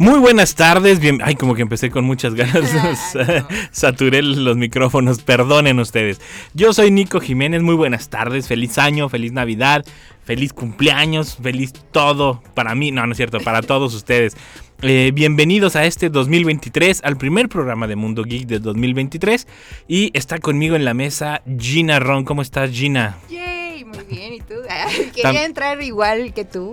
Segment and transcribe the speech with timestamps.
[0.00, 2.72] Muy buenas tardes, bien, ay como que empecé con muchas ganas,
[3.70, 6.22] saturé los micrófonos, perdonen ustedes.
[6.54, 9.84] Yo soy Nico Jiménez, muy buenas tardes, feliz año, feliz Navidad,
[10.24, 14.38] feliz cumpleaños, feliz todo para mí, no, no es cierto, para todos ustedes.
[14.80, 19.46] Eh, bienvenidos a este 2023, al primer programa de Mundo Geek de 2023
[19.86, 23.18] y está conmigo en la mesa Gina Ron, ¿cómo estás Gina?
[23.28, 23.59] Yay,
[23.94, 24.54] muy bien, ¿y tú?
[25.14, 26.70] quería entrar igual que tú,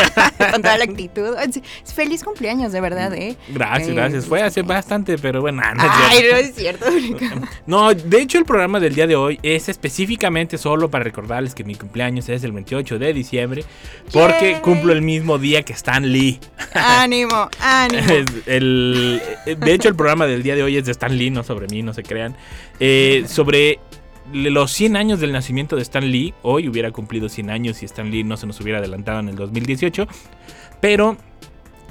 [0.52, 1.36] con toda la actitud.
[1.94, 3.36] Feliz cumpleaños, de verdad, ¿eh?
[3.48, 4.26] Gracias, Eh, gracias.
[4.26, 6.86] Fue hace bastante, pero bueno, no, Ay, no es cierto.
[7.66, 11.64] No, de hecho el programa del día de hoy es específicamente solo para recordarles que
[11.64, 13.64] mi cumpleaños es el 28 de diciembre,
[14.12, 14.60] porque Yay.
[14.60, 16.38] cumplo el mismo día que Stan Lee.
[16.74, 18.02] ánimo, ánimo.
[18.46, 21.66] El, de hecho el programa del día de hoy es de Stan Lee, no sobre
[21.68, 22.36] mí, no se crean.
[22.78, 23.78] Eh, sobre
[24.32, 28.10] los 100 años del nacimiento de Stan Lee, hoy hubiera cumplido 100 años si Stan
[28.10, 30.06] Lee no se nos hubiera adelantado en el 2018,
[30.80, 31.16] pero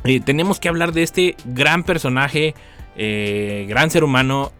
[0.03, 2.55] eh, tenemos que hablar de este gran personaje,
[2.95, 4.51] eh, gran ser humano,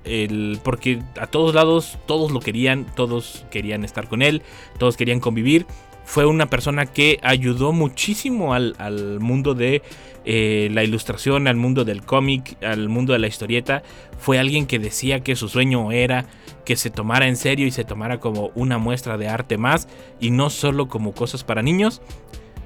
[0.63, 4.41] porque a todos lados todos lo querían, todos querían estar con él,
[4.77, 5.65] todos querían convivir.
[6.09, 9.83] Fue una persona que ayudó muchísimo al, al mundo de
[10.25, 13.83] eh, la ilustración, al mundo del cómic, al mundo de la historieta.
[14.17, 16.25] Fue alguien que decía que su sueño era
[16.65, 19.87] que se tomara en serio y se tomara como una muestra de arte más
[20.19, 22.01] y no solo como cosas para niños.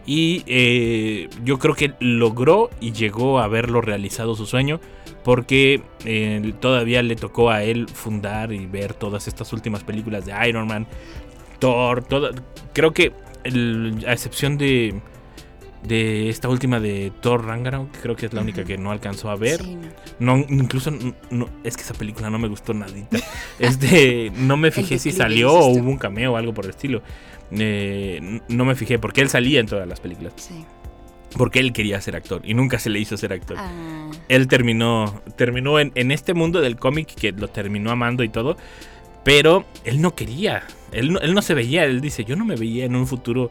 [0.06, 4.80] Y eh, yo creo que logró y llegó a haberlo realizado su sueño.
[5.26, 10.34] Porque eh, todavía le tocó a él fundar y ver todas estas últimas películas de
[10.48, 10.88] Iron Man,
[11.60, 12.06] Thor.
[12.72, 13.12] Creo que
[13.44, 15.02] el- a excepción de,
[15.88, 19.36] de esta última de Thor Ragnarok, creo que es la única que no alcanzó a
[19.36, 19.62] ver.
[19.62, 19.78] Sí,
[20.20, 20.38] no.
[20.38, 20.92] No, incluso
[21.32, 23.18] no, es que esa película no me gustó nadita.
[23.60, 27.02] Este, no me fijé si salió o hubo un cameo o algo por el estilo.
[27.52, 30.34] Eh, no me fijé porque él salía en todas las películas.
[30.38, 30.66] Sí.
[31.38, 33.58] Porque él quería ser actor y nunca se le hizo ser actor.
[33.60, 33.72] Ah,
[34.30, 38.56] Él terminó, terminó en, en este mundo del cómic que lo terminó amando y todo.
[39.24, 40.64] Pero él no quería.
[40.92, 41.86] Él no, él no se veía.
[41.86, 43.48] Él dice, yo no me veía en un futuro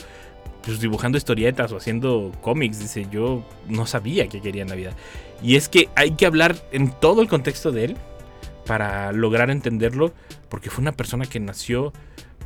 [0.65, 2.79] pues, dibujando historietas o haciendo cómics.
[2.79, 4.93] Dice, yo no sabía que quería en la vida.
[5.43, 7.97] Y es que hay que hablar en todo el contexto de él
[8.67, 10.13] para lograr entenderlo.
[10.49, 11.93] Porque fue una persona que nació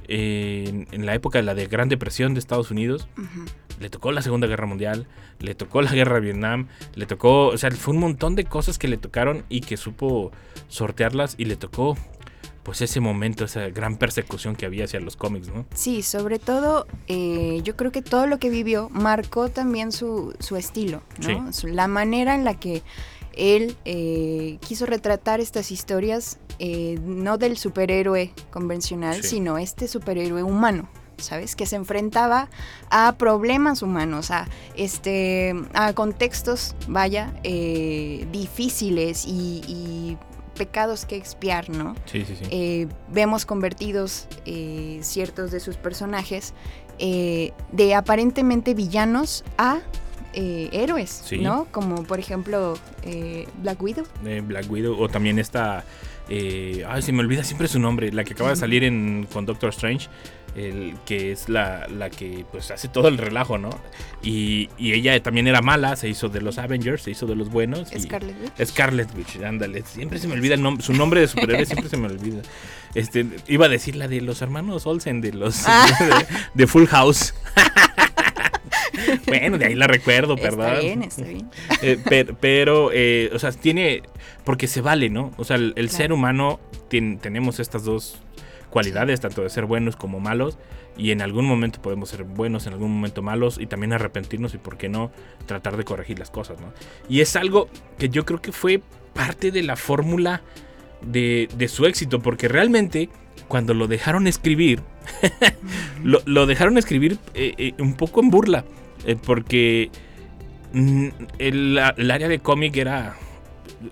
[0.09, 3.09] en, en la época de la de Gran Depresión de Estados Unidos
[3.81, 5.07] le tocó la Segunda Guerra Mundial,
[5.39, 8.79] le tocó la Guerra de Vietnam, le tocó, o sea, fue un montón de cosas
[8.79, 10.33] que le tocaron y que supo
[10.69, 11.97] sortearlas y le tocó
[12.67, 15.65] pues ese momento, esa gran persecución que había hacia los cómics, ¿no?
[15.73, 20.57] Sí, sobre todo, eh, yo creo que todo lo que vivió marcó también su, su
[20.57, 21.49] estilo, ¿no?
[21.63, 22.83] La manera en la que
[23.37, 29.29] él eh, quiso retratar estas historias, eh, no del superhéroe convencional, Sí.
[29.37, 30.89] sino este superhéroe humano.
[31.19, 31.57] ¿Sabes?
[31.57, 32.51] Que se enfrentaba
[32.91, 40.19] a problemas humanos, a, este, a contextos, vaya, eh, difíciles y, y
[40.57, 41.95] pecados que expiar, ¿no?
[42.07, 42.45] Sí, sí, sí.
[42.51, 46.53] eh, vemos convertidos eh, ciertos de sus personajes
[46.99, 49.79] eh, de aparentemente villanos a
[50.33, 51.39] eh, héroes, Sí.
[51.39, 51.67] ¿no?
[51.71, 52.75] Como por ejemplo
[53.05, 54.05] eh, Black Widow.
[54.23, 55.85] De Black Widow o también esta,
[56.29, 59.47] eh, ay, se me olvida siempre su nombre, la que acaba de salir en, con
[59.47, 60.09] Doctor Strange.
[60.57, 63.69] El, que es la, la que pues hace todo el relajo, ¿no?
[64.23, 67.51] Y, y ella también era mala, se hizo de los Avengers, se hizo de los
[67.51, 67.89] buenos.
[67.91, 68.67] Scarlet Witch.
[68.69, 69.83] Scarlet Witch, ándale.
[69.83, 72.41] Siempre se me olvida el nom- su nombre de superhéroe, siempre se me olvida.
[72.95, 75.87] Este, iba a decir la de los hermanos Olsen, de los Ah.
[76.55, 77.35] de, de Full House.
[79.27, 80.69] bueno, de ahí la recuerdo, perdón.
[80.69, 81.51] Está bien, está bien.
[81.83, 84.03] Eh, per- pero, eh, o sea, tiene.
[84.45, 85.33] Porque se vale, ¿no?
[85.37, 85.97] O sea, el, el Claro.
[85.97, 88.23] ser humano tenemos estas dos
[88.71, 90.59] cualidades, tanto de ser buenos como malos.
[90.97, 93.59] Y en algún momento podemos ser buenos, en algún momento malos.
[93.61, 95.11] Y también arrepentirnos y, ¿por qué no?
[95.47, 96.73] Tratar de corregir las cosas, ¿no?
[97.09, 97.69] Y es algo
[97.99, 98.81] que yo creo que fue
[99.15, 100.43] parte de la fórmula
[101.03, 102.21] de, de su éxito.
[102.21, 103.09] Porque realmente,
[103.49, 104.81] cuando lo dejaron escribir,
[106.03, 108.65] lo, lo dejaron escribir eh, eh, un poco en burla.
[109.05, 109.91] eh, porque
[110.73, 111.09] mm,
[111.39, 113.17] el, el área de cómic era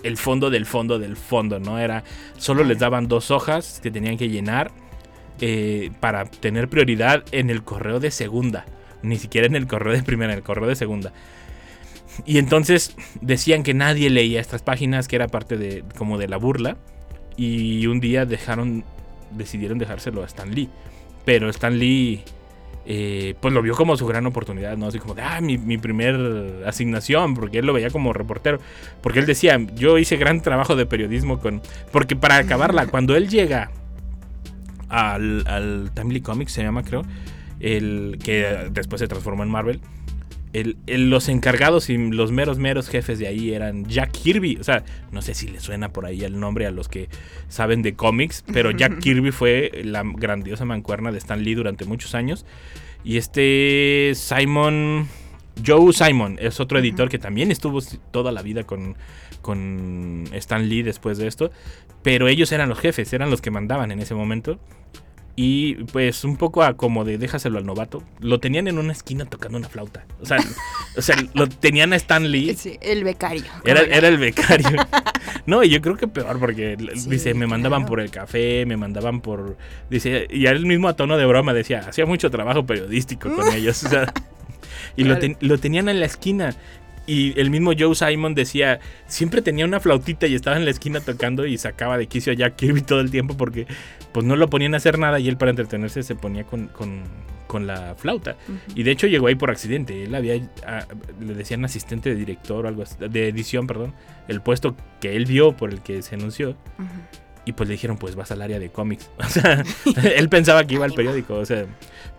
[0.02, 1.78] el fondo del fondo del fondo, ¿no?
[1.78, 2.04] Era.
[2.36, 4.70] Solo les daban dos hojas que tenían que llenar
[5.40, 8.64] eh, para tener prioridad en el correo de segunda.
[9.02, 11.12] Ni siquiera en el correo de primera, en el correo de segunda.
[12.25, 16.37] Y entonces decían que nadie leía estas páginas, que era parte de como de la
[16.37, 16.76] burla.
[17.37, 18.84] Y un día dejaron,
[19.32, 20.70] decidieron dejárselo a Stan Lee.
[21.25, 22.22] Pero Stan Lee,
[22.86, 24.86] eh, pues lo vio como su gran oportunidad, ¿no?
[24.86, 28.58] Así como de, ah, mi, mi primer asignación, porque él lo veía como reportero.
[29.00, 31.62] Porque él decía, yo hice gran trabajo de periodismo con...
[31.92, 33.70] Porque para acabarla, cuando él llega
[34.88, 37.04] al, al Timely Comics, se llama creo,
[37.60, 39.80] el que después se transformó en Marvel
[40.54, 40.76] el,
[41.10, 44.56] los encargados y los meros, meros jefes de ahí eran Jack Kirby.
[44.60, 47.08] O sea, no sé si le suena por ahí el nombre a los que
[47.48, 52.14] saben de cómics, pero Jack Kirby fue la grandiosa mancuerna de Stan Lee durante muchos
[52.14, 52.46] años.
[53.02, 55.08] Y este Simon,
[55.66, 57.80] Joe Simon, es otro editor que también estuvo
[58.12, 58.96] toda la vida con,
[59.42, 61.50] con Stan Lee después de esto.
[62.02, 64.60] Pero ellos eran los jefes, eran los que mandaban en ese momento.
[65.36, 68.04] Y pues un poco a como de déjaselo al novato.
[68.20, 70.04] Lo tenían en una esquina tocando una flauta.
[70.20, 70.38] O sea,
[70.96, 72.54] o sea lo tenían a Stan Lee.
[72.54, 73.44] Sí, el becario.
[73.64, 74.69] Era, era el becario.
[75.46, 76.76] no, y yo creo que peor porque
[77.08, 79.56] dice, me mandaban por el café, me mandaban por...
[79.90, 83.82] Dice, y él mismo a tono de broma decía, hacía mucho trabajo periodístico con ellos.
[83.82, 84.12] O sea,
[84.94, 86.54] y lo, lo, tenían en la esquina.
[87.06, 91.00] Y el mismo Joe Simon decía, siempre tenía una flautita y estaba en la esquina
[91.00, 93.66] tocando y sacaba de quicio a Jack Kirby todo el tiempo porque
[94.14, 96.70] pues no lo ponían a hacer nada y él para entretenerse se ponía con,
[97.66, 98.37] la flauta.
[98.76, 100.05] Y de hecho llegó ahí por accidente.
[100.05, 100.87] Él había, ah,
[101.20, 103.93] le decían asistente de director o algo así, de edición, perdón,
[104.28, 106.56] el puesto que él vio por el que se anunció.
[107.44, 109.11] Y pues le dijeron, pues vas al área de cómics.
[109.19, 109.64] O sea,
[110.16, 111.66] él pensaba que iba al periódico, o sea,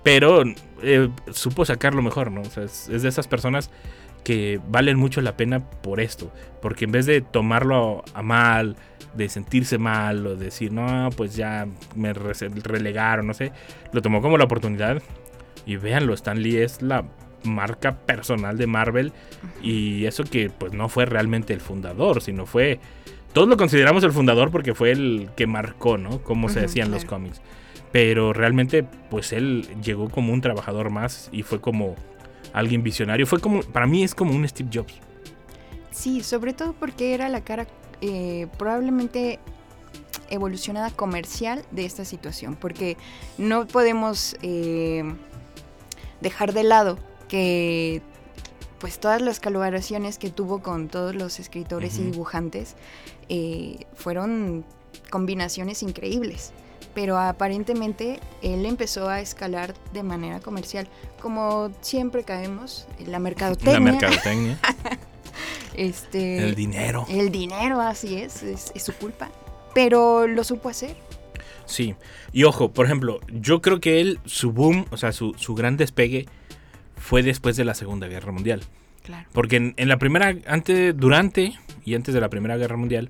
[0.04, 0.44] pero
[0.84, 2.42] eh, supo sacarlo mejor, ¿no?
[2.42, 3.72] O sea, es de esas personas
[4.26, 6.34] que valen mucho la pena por esto.
[6.62, 8.76] Porque en vez de tomarlo a mal,
[9.16, 13.52] de sentirse mal o decir, no, pues ya me relegaron, no sé,
[13.92, 15.02] lo tomó como la oportunidad.
[15.66, 17.06] Y véanlo, Stan Lee es la
[17.44, 19.14] marca personal de Marvel.
[19.62, 22.80] Y eso que pues no fue realmente el fundador, sino fue...
[23.34, 26.22] Todos lo consideramos el fundador porque fue el que marcó, ¿no?
[26.22, 27.42] Cómo se decían los cómics.
[27.92, 31.96] Pero realmente, pues él llegó como un trabajador más y fue como
[32.54, 33.28] alguien visionario.
[33.28, 34.94] Fue como, para mí es como un Steve Jobs.
[35.92, 37.68] Sí, sobre todo porque era la cara
[38.02, 39.40] eh, probablemente
[40.30, 42.98] evolucionada comercial de esta situación, porque
[43.38, 45.04] no podemos eh,
[46.22, 46.98] dejar de lado
[47.28, 48.02] que
[48.80, 52.76] pues todas las colaboraciones que tuvo con todos los escritores y dibujantes
[53.30, 54.66] eh, fueron
[55.10, 56.54] combinaciones increíbles
[56.96, 60.88] pero aparentemente él empezó a escalar de manera comercial.
[61.22, 63.74] Como siempre caemos en la mercadotecnia.
[63.74, 64.60] La mercadotecnia.
[65.76, 67.06] este, el dinero.
[67.10, 69.30] El dinero, así es, es, su culpa.
[69.74, 70.96] Pero lo supo hacer.
[71.66, 71.96] Sí,
[72.32, 75.78] y ojo, por ejemplo, yo creo que él, su boom, o sea, su, su gran
[75.78, 76.28] despegue
[76.98, 78.64] fue después de la Segunda Guerra Mundial.
[79.04, 79.28] Claro.
[79.34, 81.54] Porque en, en la primera, antes, durante
[81.84, 83.10] y antes de la Primera Guerra Mundial,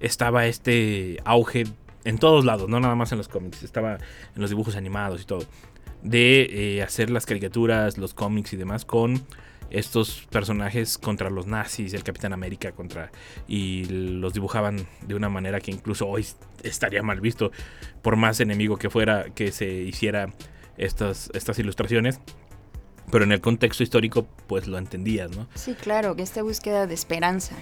[0.00, 1.64] estaba este auge
[2.04, 5.24] en todos lados, no nada más en los cómics, estaba en los dibujos animados y
[5.24, 5.44] todo,
[6.02, 9.24] de eh, hacer las caricaturas, los cómics y demás con
[9.70, 13.10] estos personajes contra los nazis, el Capitán América contra
[13.48, 16.26] y los dibujaban de una manera que incluso hoy
[16.62, 17.50] estaría mal visto
[18.02, 20.32] por más enemigo que fuera que se hiciera
[20.76, 22.20] estas, estas ilustraciones
[23.10, 25.48] pero en el contexto histórico pues lo entendías, ¿no?
[25.54, 27.54] Sí, claro, que esta búsqueda de esperanza.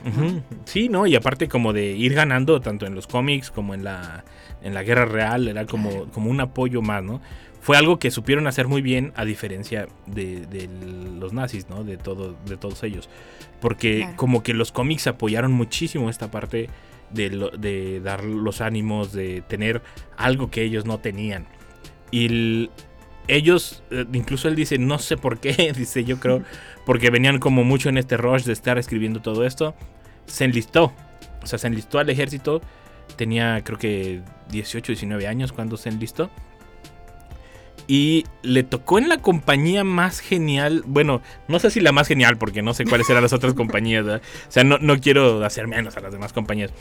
[0.64, 1.06] Sí, ¿no?
[1.06, 4.24] Y aparte como de ir ganando tanto en los cómics como en la,
[4.62, 7.20] en la guerra real, era como, como un apoyo más, ¿no?
[7.64, 10.68] Fue algo que supieron hacer muy bien a diferencia de,
[11.18, 11.82] los nazis, ¿no?
[11.82, 13.08] De, todo, de todos ellos.
[13.58, 16.68] Porque como que los cómics apoyaron muchísimo esta parte
[17.08, 19.80] de, de dar los ánimos, de tener
[20.18, 21.46] algo que ellos no tenían.
[22.10, 22.70] Y el,
[23.28, 26.42] ellos, eh, incluso él dice, no sé por qué, dice yo creo,
[26.84, 29.74] porque venían como mucho en este rush de estar escribiendo todo esto,
[30.26, 30.92] se enlistó,
[31.42, 32.60] o sea, se enlistó al ejército,
[33.16, 36.30] tenía creo que 18, 19 años cuando se enlistó.
[37.86, 40.82] Y le tocó en la compañía más genial.
[40.86, 44.06] Bueno, no sé si la más genial, porque no sé cuáles eran las otras compañías.
[44.06, 46.72] O sea, no, no quiero hacer menos a las demás compañías.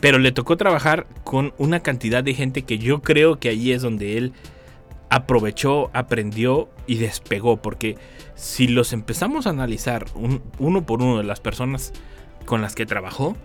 [0.00, 3.80] Pero le tocó trabajar con una cantidad de gente que yo creo que ahí es
[3.80, 4.32] donde él
[5.08, 7.56] aprovechó, aprendió y despegó.
[7.56, 7.96] Porque
[8.34, 10.04] si los empezamos a analizar
[10.58, 11.92] uno por uno de las personas
[12.44, 13.36] con las que trabajó,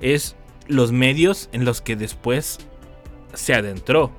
[0.00, 0.36] es
[0.68, 2.60] los medios en los que después
[3.34, 4.10] se adentró.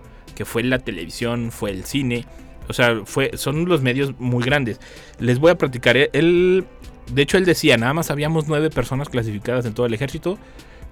[0.45, 2.25] Fue la televisión, fue el cine.
[2.67, 4.79] O sea, fue, son los medios muy grandes.
[5.19, 5.98] Les voy a platicar.
[5.98, 6.65] Él,
[7.12, 10.38] de hecho, él decía, nada más habíamos nueve personas clasificadas en todo el ejército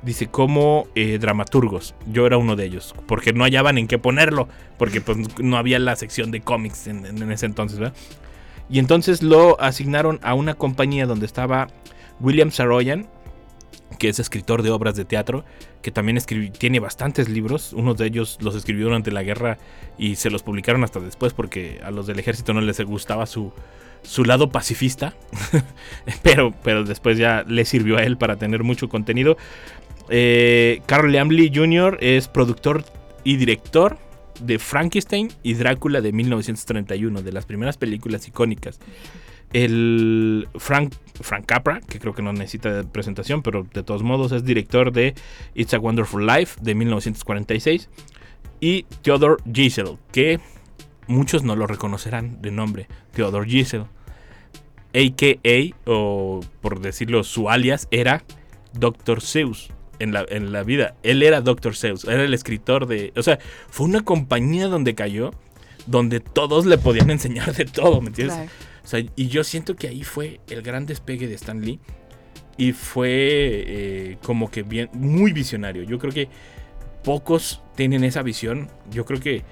[0.01, 1.96] dice como eh, dramaturgos.
[2.08, 5.79] Yo era uno de ellos, porque no hallaban en qué ponerlo, porque pues no había
[5.79, 7.79] la sección de cómics en, ese entonces,
[8.70, 11.68] Y entonces lo asignaron a una compañía donde estaba
[12.20, 13.08] William Saroyan,
[13.98, 15.43] que es escritor de obras de teatro,
[15.81, 16.19] que también
[16.58, 17.74] tiene bastantes libros.
[17.74, 19.58] Unos de ellos los escribió durante la guerra
[19.98, 23.51] y se los publicaron hasta después porque a los del ejército no les gustaba su,
[24.03, 25.15] su lado pacifista.
[26.24, 29.38] pero, pero después ya le sirvió a él para tener mucho contenido.
[30.10, 31.98] Eh, Carl Lamley Jr.
[32.01, 32.84] es productor
[33.24, 33.98] y director
[34.39, 38.79] de Frankenstein y Drácula de 1931, de las primeras películas icónicas.
[39.53, 44.44] El Frank, Frank Capra, que creo que no necesita presentación, pero de todos modos es
[44.44, 45.15] director de
[45.56, 47.89] It's a Wonderful Life de 1946.
[48.62, 50.39] Y Theodore Gisel, que
[51.08, 53.86] muchos no lo reconocerán de nombre, Theodore Gisel.
[54.94, 58.24] AKA, o por decirlo, su alias era
[58.74, 59.22] Dr.
[59.22, 60.96] Seuss en la, en la vida.
[61.03, 61.75] Él era Dr.
[61.75, 63.13] Seuss, era el escritor de...
[63.15, 63.39] O sea,
[63.70, 65.32] fue una compañía donde cayó,
[65.86, 68.36] donde todos le podían enseñar de todo, ¿me entiendes?
[68.36, 68.51] Claro.
[69.15, 71.79] Y yo siento que ahí fue el gran despegue de Stan Lee.
[72.58, 75.84] Y fue eh, como que bien, muy visionario.
[75.84, 76.27] Yo creo que
[77.03, 78.69] pocos tienen esa visión.
[78.91, 79.43] Yo creo que,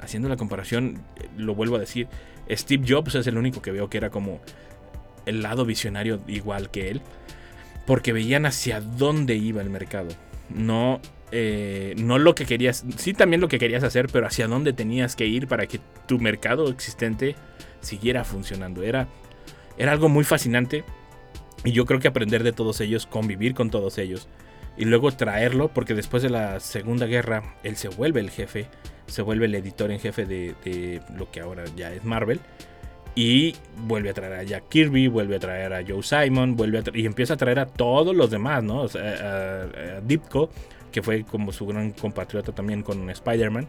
[0.00, 2.08] haciendo la comparación, eh, lo vuelvo a decir,
[2.50, 4.40] Steve Jobs es el único que veo que era como
[5.24, 7.00] el lado visionario igual que él.
[7.86, 10.08] Porque veían hacia dónde iba el mercado.
[10.50, 11.00] No,
[11.34, 15.16] eh, no lo que querías, sí también lo que querías hacer, pero hacia dónde tenías
[15.16, 17.36] que ir para que tu mercado existente
[17.80, 18.82] siguiera funcionando.
[18.82, 19.08] Era,
[19.78, 20.84] era algo muy fascinante.
[21.64, 24.28] Y yo creo que aprender de todos ellos, convivir con todos ellos.
[24.76, 28.66] Y luego traerlo, porque después de la Segunda Guerra, él se vuelve el jefe,
[29.06, 32.40] se vuelve el editor en jefe de, lo que ahora ya es Marvel.
[33.14, 36.82] Y vuelve a traer a Jack Kirby, vuelve a traer a Joe Simon, vuelve a
[36.94, 38.82] y empieza a traer a todos los demás, ¿no?
[38.82, 40.00] O a, a
[40.92, 43.66] que fue como su gran compatriota también con Spider-Man.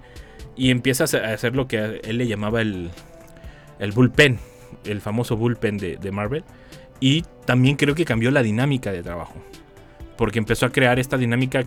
[0.55, 2.91] Y empieza a hacer- lo que él le llamaba el,
[3.79, 4.37] el bullpen,
[4.85, 6.43] el famoso bullpen de, de Marvel.
[6.99, 9.35] Y también creo que cambió la dinámica de trabajo.
[10.17, 11.63] Porque empezó a crear esta dinámica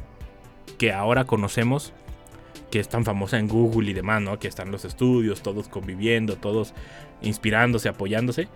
[0.78, 1.92] que ahora conocemos,
[2.70, 4.38] que es tan famosa en Google y demás, ¿no?
[4.38, 6.74] Que están los estudios, todos conviviendo, todos
[7.22, 8.48] inspirándose, apoyándose.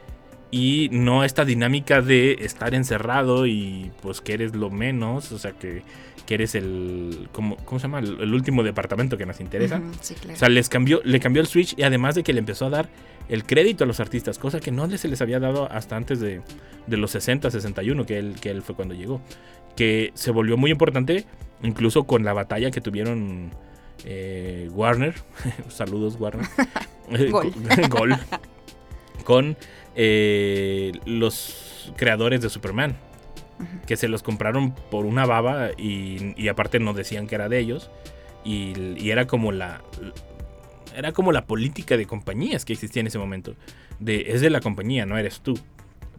[0.50, 5.52] Y no esta dinámica de estar encerrado y pues que eres lo menos, o sea,
[5.52, 5.82] que,
[6.26, 8.00] que eres el, ¿cómo, cómo se llama?
[8.00, 9.76] El, el último departamento que nos interesa.
[9.78, 10.34] Ujú, sí, claro.
[10.34, 12.70] O sea, les cambió, le cambió el switch y además de que le empezó a
[12.70, 12.88] dar
[13.30, 16.42] el crédito a los artistas, cosa que no se les había dado hasta antes de,
[16.88, 19.20] de los 60, 61, que él, que él fue cuando llegó.
[19.76, 21.26] Que se volvió muy importante,
[21.62, 23.50] incluso con la batalla que tuvieron
[24.04, 25.14] eh, Warner.
[25.68, 26.46] Saludos, Warner.
[27.30, 27.52] Gol.
[27.88, 28.16] Gol.
[29.24, 29.56] Con
[29.94, 32.96] eh, los creadores de Superman.
[33.86, 37.58] Que se los compraron por una baba y, y aparte no decían que era de
[37.58, 37.90] ellos.
[38.42, 39.82] Y, y era como la
[40.96, 43.54] era como la política de compañías que existía en ese momento.
[43.98, 45.58] De es de la compañía, no eres tú.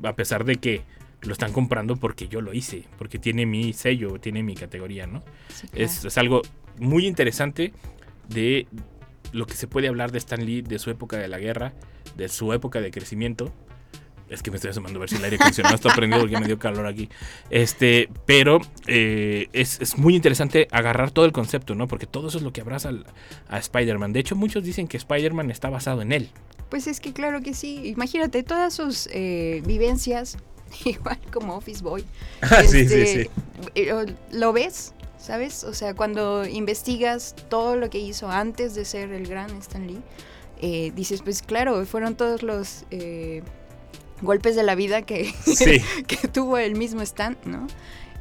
[0.03, 0.83] A pesar de que
[1.21, 5.23] lo están comprando porque yo lo hice, porque tiene mi sello, tiene mi categoría, ¿no?
[5.49, 5.85] Sí, claro.
[5.85, 6.41] Es, es algo
[6.79, 7.73] muy interesante
[8.29, 8.67] de
[9.31, 11.73] lo que se puede hablar de Stan Lee, de su época de la guerra,
[12.15, 13.51] de su época de crecimiento.
[14.29, 16.45] Es que me estoy asomando a ver si el aire acondicionado está prendido porque me
[16.47, 17.09] dio calor aquí.
[17.49, 21.87] Este, pero eh, es, es muy interesante agarrar todo el concepto, ¿no?
[21.89, 23.05] Porque todo eso es lo que abraza al-
[23.49, 24.13] a Spider-Man.
[24.13, 26.29] De hecho, muchos dicen que Spider-Man está basado en él.
[26.69, 27.81] Pues es que claro que sí.
[27.89, 30.37] Imagínate todas sus eh, vivencias,
[30.85, 32.05] igual como Office Boy.
[32.41, 33.29] Ah, sí, sí, Este, sí.
[33.75, 35.65] eh, Lo ves, ¿sabes?
[35.65, 39.99] O sea, cuando investigas todo lo que hizo antes de ser el gran Stan Lee,
[40.61, 43.41] eh, dices, pues claro, fueron todos los eh,
[44.21, 45.81] golpes de la vida que, Sí.
[46.07, 47.67] que tuvo el mismo Stan, ¿no?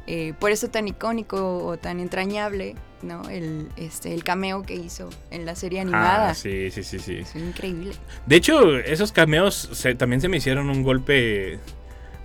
[0.07, 3.29] Eh, por eso tan icónico o tan entrañable, ¿no?
[3.29, 6.31] El, este, el cameo que hizo en la serie animada.
[6.31, 7.17] Ah, sí, sí, sí, sí.
[7.17, 7.93] Es increíble.
[8.25, 11.59] De hecho, esos cameos se- también se me hicieron un golpe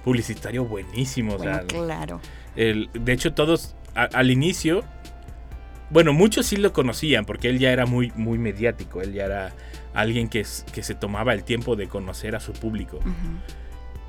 [0.04, 1.35] publicitario buenísimo.
[1.35, 2.20] o sea, Bueno, claro.
[2.56, 4.82] el- de hecho, todos a- al inicio,
[5.90, 9.02] bueno, muchos sí lo conocían porque él ya era muy, muy mediático.
[9.02, 9.52] Él ya era
[9.95, 13.00] alguien que, que se tomaba el tiempo de conocer a su público.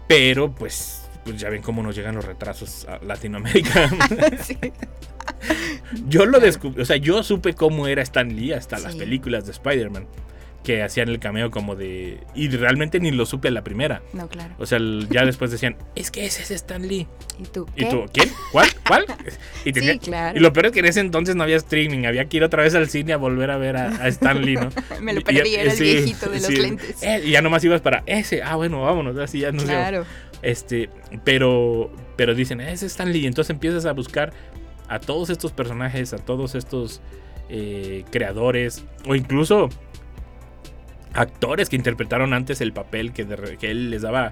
[0.08, 3.90] Pero, pues, pues ya ven cómo nos llegan los retrasos a Latinoamérica.
[4.42, 4.58] Sí.
[6.08, 9.52] yo lo descubrí, o sea, yo supe cómo era Stan Lee hasta las películas de
[9.52, 10.08] Spider-Man.
[10.68, 12.20] Que hacían el cameo como de...
[12.36, 14.02] Y realmente ni lo supe a la primera.
[14.12, 14.54] No, claro.
[14.60, 17.08] O sea, ya después decían, es que ese es Stan Lee.
[17.40, 17.66] ¿Y tú?
[17.78, 18.30] ¿Y tú, quién?
[18.52, 18.68] ¿Cuál?
[18.86, 19.06] ¿Cuál?
[19.64, 20.38] Y, tenía- Sí, claro.
[20.38, 22.64] y lo peor es que en ese entonces no había streaming, había que ir otra
[22.64, 24.68] vez al cine a volver a ver a, a Stan Lee, ¿no?
[25.02, 27.02] Me lo perdí, era el sí, viejito de los lentes.
[27.02, 29.68] Eh, y ya nomás ibas para ese, ah, bueno, vámonos, así ya no sé.
[29.68, 30.06] claro.
[30.42, 30.90] Este,
[31.24, 33.26] pero, pero dicen, ese es Stan Lee.
[33.26, 34.34] Entonces empiezas a buscar
[34.90, 37.00] a todos estos personajes, a todos estos
[37.50, 39.70] eh, creadores, o incluso
[41.14, 44.32] actores que interpretaron antes el papel que, de re- que él les daba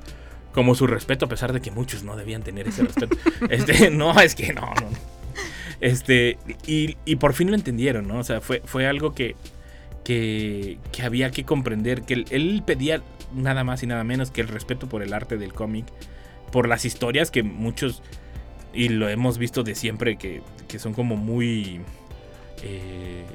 [0.53, 3.17] como su respeto, a pesar de que muchos no debían tener ese respeto.
[3.49, 4.89] este, no, es que no, no.
[5.81, 8.19] Este, y, y por fin lo entendieron, ¿no?
[8.19, 9.35] O sea, fue, fue algo que,
[10.05, 13.01] que, que había que comprender, que él, él pedía
[13.33, 15.85] nada más y nada menos que el respeto por el arte del cómic,
[16.51, 18.01] por las historias que muchos,
[18.73, 21.81] y lo hemos visto de siempre, que, que son como muy...
[22.63, 23.25] eh,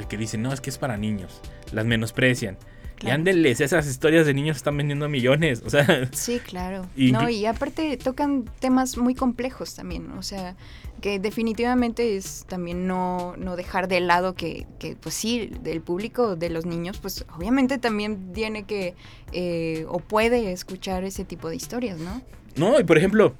[0.00, 1.40] de que dicen, no, es que es para niños,
[1.72, 2.56] las menosprecian.
[2.96, 3.14] Y Claro.
[3.14, 5.62] ándenles, esas historias de niños están vendiendo millones.
[5.64, 6.84] O sea, Sí, claro.
[6.98, 10.54] Inclu- no, y aparte tocan temas muy complejos también, o sea,
[11.00, 16.36] que definitivamente es también no, no dejar de lado que, que, pues sí, del público,
[16.36, 18.94] de los niños, pues obviamente también tiene que
[19.32, 22.20] eh, o puede escuchar ese tipo de historias, ¿no?
[22.56, 23.32] No, y por ejemplo,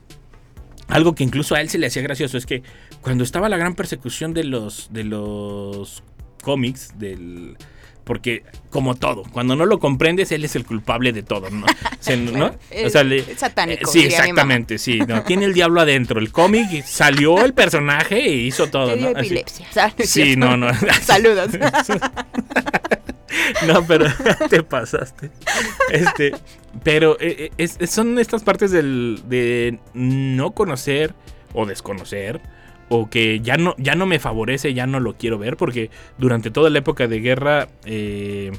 [0.88, 2.62] algo que incluso a él se le hacía gracioso es que
[3.02, 6.02] cuando estaba la gran persecución de los de los
[6.40, 7.56] cómics del
[8.04, 11.64] porque como todo, cuando no lo comprendes él es el culpable de todo, ¿no?
[11.66, 11.68] O
[12.00, 12.32] sea, ¿no?
[12.32, 15.80] Claro, O sea, es- le- es satánico, eh, sí, exactamente, sí, no, tiene el diablo
[15.80, 19.08] adentro, el cómic salió el personaje e hizo todo, ¿no?
[19.08, 19.66] Así- epilepsia.
[19.70, 20.10] ¿sabes?
[20.10, 20.70] Sí, no, no.
[21.02, 21.50] Saludos.
[23.66, 24.06] No, pero
[24.48, 25.30] te pasaste.
[25.92, 26.32] Este,
[26.82, 31.14] pero eh, eh, es- son estas partes del, de no conocer
[31.52, 32.40] o desconocer
[32.90, 36.50] o que ya no, ya no me favorece, ya no lo quiero ver porque durante
[36.50, 38.52] toda la época de guerra eh,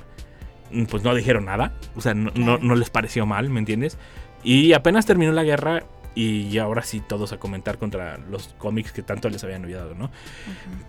[0.89, 3.97] pues no dijeron nada, o sea, no, no- les pareció mal, ¿me entiendes?
[4.43, 5.83] Y apenas terminó la guerra
[6.15, 10.09] y ahora sí todos a comentar contra los cómics que tanto les habían olvidado, ¿no?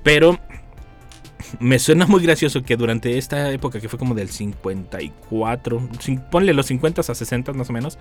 [0.02, 0.38] Pero
[1.58, 6.54] me suena muy gracioso que durante esta época que fue como del 54, cin- ponle
[6.54, 7.98] los 50 a 60 más o menos,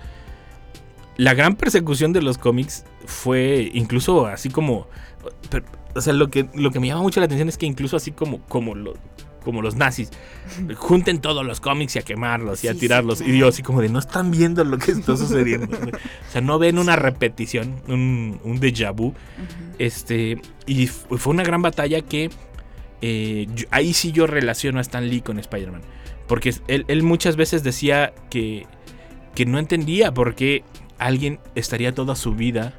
[1.16, 4.86] la gran persecución de los cómics fue incluso así como...
[5.50, 5.64] pero,
[5.94, 8.10] o sea, lo que, lo que me llama mucho la atención es que incluso así
[8.12, 8.94] como, como, lo-
[9.44, 10.10] como los nazis,
[10.76, 13.20] junten todos los cómics y a quemarlos y a Sí, sí, tirarlos.
[13.20, 13.48] Y yo claro.
[13.48, 15.66] así como de, no están viendo lo que está sucediendo.
[16.28, 19.14] o sea, no ven una repetición, un, un déjà vu.
[19.78, 22.30] Este, y fue una gran batalla que
[23.00, 25.82] eh, yo- ahí sí yo relaciono a Stan Lee con Spider-Man.
[26.28, 28.66] Porque él, él muchas veces decía que,
[29.34, 30.62] que no entendía por qué
[30.98, 32.74] alguien estaría toda su vida.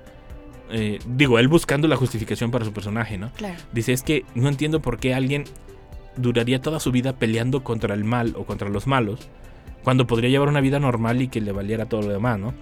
[0.71, 3.32] Eh, digo, él buscando la justificación para su personaje, ¿no?
[3.34, 3.56] Claro.
[3.71, 5.45] Dice, es que no entiendo por qué alguien
[6.17, 9.28] duraría toda su vida peleando contra el mal o contra los malos.
[9.84, 12.54] Cuando podría llevar una vida normal y que le valiera todo lo demás, ¿no?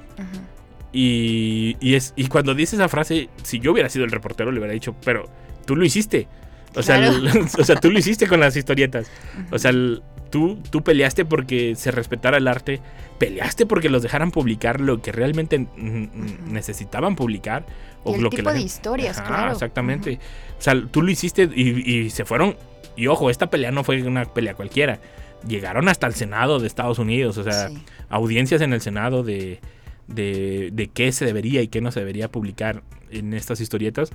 [0.92, 4.60] Y, y es, y cuando dice esa frase, si yo hubiera sido el reportero, le
[4.60, 5.30] hubiera dicho, pero
[5.66, 6.28] tú lo hiciste.
[6.76, 7.16] O, sea, Claro.
[7.18, 9.08] el- o sea, tú lo hiciste con las historietas.
[9.52, 12.80] O sea, el- tú, tú peleaste porque se respetara el arte,
[13.20, 17.66] peleaste porque los dejaran publicar lo que realmente mm, necesitaban publicar.
[18.04, 19.52] O Y el lo tipo de gente- historias, Ajá, claro.
[19.52, 20.20] Exactamente.
[20.58, 22.56] O sea, tú lo hiciste y, y se fueron.
[22.96, 25.00] Y ojo, esta pelea no fue una pelea cualquiera.
[25.48, 27.38] Llegaron hasta el Senado de Estados Unidos.
[27.38, 27.78] O sea, Sí.
[28.10, 29.60] audiencias en el Senado de,
[30.08, 34.12] de, de qué se debería y qué no se debería publicar en estas historietas.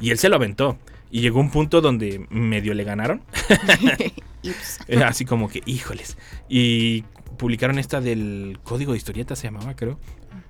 [0.00, 0.78] Y él se lo aventó.
[1.12, 3.22] Y llegó un punto donde medio le ganaron.
[4.42, 4.80] Ips.
[4.88, 6.16] Era así como que, híjoles.
[6.48, 7.02] Y
[7.38, 10.00] publicaron esta del código de historietas, se llamaba, creo.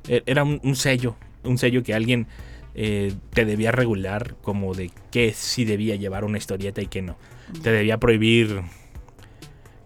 [0.09, 1.16] E- Era un, un sello.
[1.42, 2.29] Un sello que alguien
[2.75, 7.18] eh, te debía regular como de qué sí debía llevar una historieta y qué no.
[7.62, 8.62] Te debía prohibir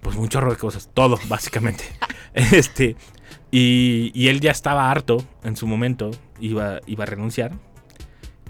[0.02, 1.84] pues un chorro de cosas, todo básicamente.
[2.34, 2.96] este
[3.50, 7.52] y, y él ya estaba harto en su momento, iba, iba a renunciar.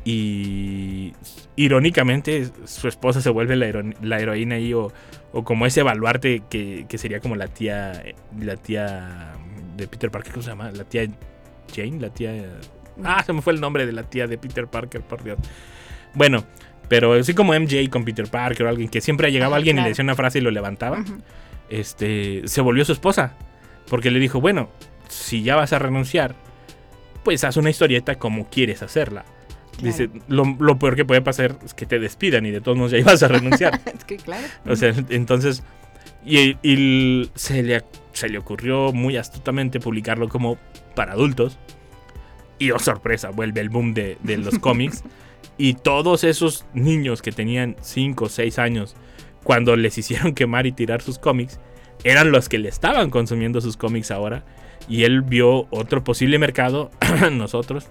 [0.08, 1.12] Y
[1.56, 4.92] irónicamente su esposa se vuelve la, hero- la heroína ahí o,
[5.32, 8.04] o como ese baluarte que, que sería como la tía
[8.40, 9.32] la tía
[9.76, 10.70] de Peter Parker, ¿cómo se llama?
[10.70, 11.08] La tía
[11.74, 12.32] Jane, la tía...
[13.02, 15.38] Ah, se me fue el nombre de la tía de Peter Parker, por Dios.
[16.14, 16.44] Bueno,
[16.88, 19.88] pero así como MJ con Peter Parker o alguien que siempre llegaba alguien y le
[19.88, 21.04] decía una frase y lo levantaba,
[21.68, 23.34] este, se volvió su esposa.
[23.90, 24.70] Porque le dijo, bueno,
[25.08, 26.36] si ya vas a renunciar,
[27.24, 29.24] pues haz una historieta como quieres hacerla.
[29.82, 32.92] Dice, lo, lo peor que puede pasar es que te despidan y de todos modos
[32.92, 33.80] ya ibas a renunciar.
[33.94, 34.46] Es que claro.
[34.66, 35.62] O sea, entonces.
[36.24, 36.56] Y,
[37.34, 40.58] se, le, se le ocurrió muy astutamente publicarlo como
[40.94, 41.58] para adultos.
[42.58, 45.04] Y oh sorpresa, vuelve el boom de, de los cómics.
[45.58, 48.96] Y todos esos niños que tenían 5 o 6 años,
[49.44, 51.60] cuando les hicieron quemar y tirar sus cómics,
[52.04, 54.44] eran los que le estaban consumiendo sus cómics ahora.
[54.88, 56.90] Y él vio otro posible mercado,
[57.32, 57.88] nosotros,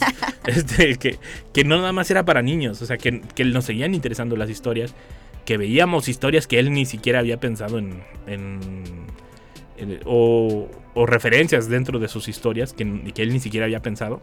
[0.46, 1.18] este, que,
[1.52, 4.48] que no nada más era para niños, o sea, que, que nos seguían interesando las
[4.48, 4.94] historias,
[5.44, 8.60] que veíamos historias que él ni siquiera había pensado en, en-
[9.76, 14.20] en- o, o referencias dentro de sus historias que, que él ni siquiera había pensado.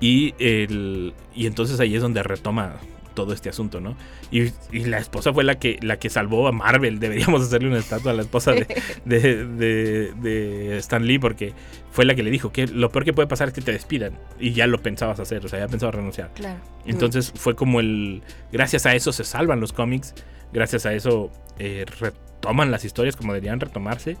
[0.00, 2.76] Y, el, y entonces ahí es donde retoma
[3.14, 3.96] todo este asunto, ¿no?
[4.30, 6.98] Y, y la esposa fue la que, la que salvó a Marvel.
[6.98, 8.66] Deberíamos hacerle una estatua a la esposa de,
[9.04, 11.52] de, de- de Stan Lee porque
[11.92, 14.18] fue la que le dijo que lo peor que puede pasar es que te despidan.
[14.38, 16.32] Y ya lo pensabas hacer, o sea, ya pensabas renunciar.
[16.34, 16.60] Claro.
[16.86, 18.22] Entonces fue como el...
[18.52, 20.14] Gracias a eso se salvan los cómics,
[20.52, 24.16] gracias a eso eh, retoman las historias como deberían retomarse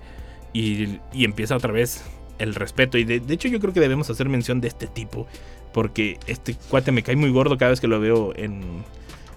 [0.52, 2.04] y, y empieza otra vez
[2.38, 2.96] el respeto.
[2.98, 5.26] Y de, de hecho yo creo que debemos hacer mención de este tipo,
[5.74, 8.62] porque este cuate me cae muy gordo cada vez que lo veo en,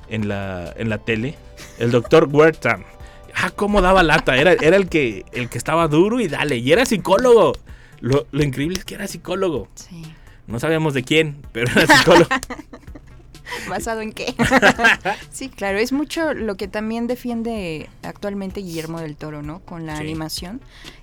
[0.08, 1.36] en, la, en la tele.
[1.80, 2.84] El doctor Wertham.
[3.36, 4.38] Ah, cómo daba lata.
[4.38, 6.58] Era, era el, que, el que estaba duro y dale.
[6.58, 7.54] Y era psicólogo.
[8.00, 9.68] Lo, lo increíble es que era psicólogo.
[9.76, 10.02] Sí.
[10.46, 12.30] No sabemos de quién, pero era psicólogo.
[13.70, 14.36] ¿Basado en qué?
[15.32, 19.60] sí, claro, es mucho lo que también defiende actualmente Guillermo del Toro, ¿no?
[19.60, 20.02] Con la Sí.
[20.04, 20.62] animación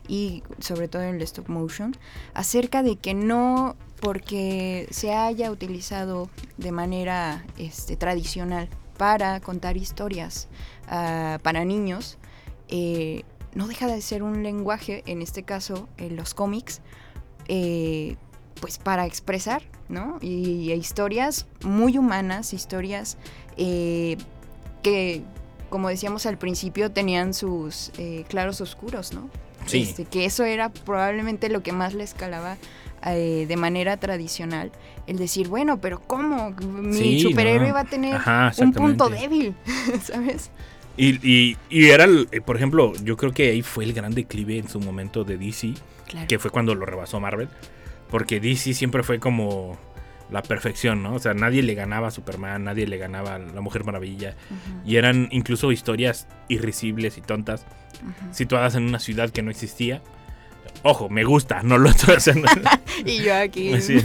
[0.09, 1.97] y sobre todo en el stop motion,
[2.35, 10.47] acerca de que no porque se haya utilizado de manera este, tradicional para contar historias
[10.89, 12.19] ah, para niños,
[12.69, 13.23] eh,
[13.55, 16.83] no deja de ser un lenguaje, en este caso en los cómics,
[17.49, 18.17] eh,
[18.61, 20.19] pues para expresar, ¿no?
[20.21, 23.17] Y, y historias muy humanas, historias
[23.57, 24.19] eh,
[24.83, 25.23] que,
[25.71, 27.91] como decíamos al principio, tenían sus
[28.29, 29.31] claros oscuros, ¿no?
[29.65, 29.81] Sí.
[29.81, 32.59] Este, que eso era probablemente lo que más le escalaba
[33.07, 34.73] eh, de manera tradicional.
[35.07, 36.51] El decir, bueno, pero ¿cómo?
[36.53, 37.75] Mi Sí, superhéroe no.
[37.75, 39.55] va a tener Ajá, un punto débil,
[40.03, 40.51] ¿sabes?
[40.97, 44.15] Y, y- y era, el- eh, por ejemplo, yo creo que ahí fue el gran
[44.15, 45.75] declive en su momento de DC,
[46.07, 46.27] Claro.
[46.29, 47.49] que fue cuando lo rebasó Marvel,
[48.11, 49.77] porque DC siempre fue como
[50.31, 51.15] la perfección, ¿no?
[51.15, 54.37] O sea, nadie le ganaba a Superman, nadie le ganaba a la Mujer Maravilla,
[54.87, 57.67] y eran incluso historias irrisibles y tontas,
[58.31, 60.01] situadas en una ciudad que no existía.
[60.83, 62.49] Ojo, me gusta, no lo estoy haciendo.
[63.05, 63.73] Y yo aquí.
[63.81, 63.99] Sí.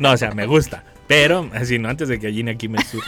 [0.00, 0.84] No, o sea, me gusta.
[1.08, 3.02] Pero, así, no, antes de que Gina aquí me suba.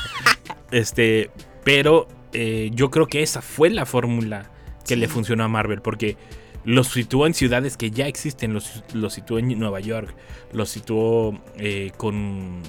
[0.71, 1.31] Este,
[1.65, 4.51] pero eh, yo creo que esa fue la fórmula
[4.87, 4.97] que Sí.
[4.97, 6.17] le funcionó a Marvel, porque
[6.65, 10.15] los situó en ciudades que ya existen, los, los situó en Nueva York,
[10.53, 12.61] los situó eh, con,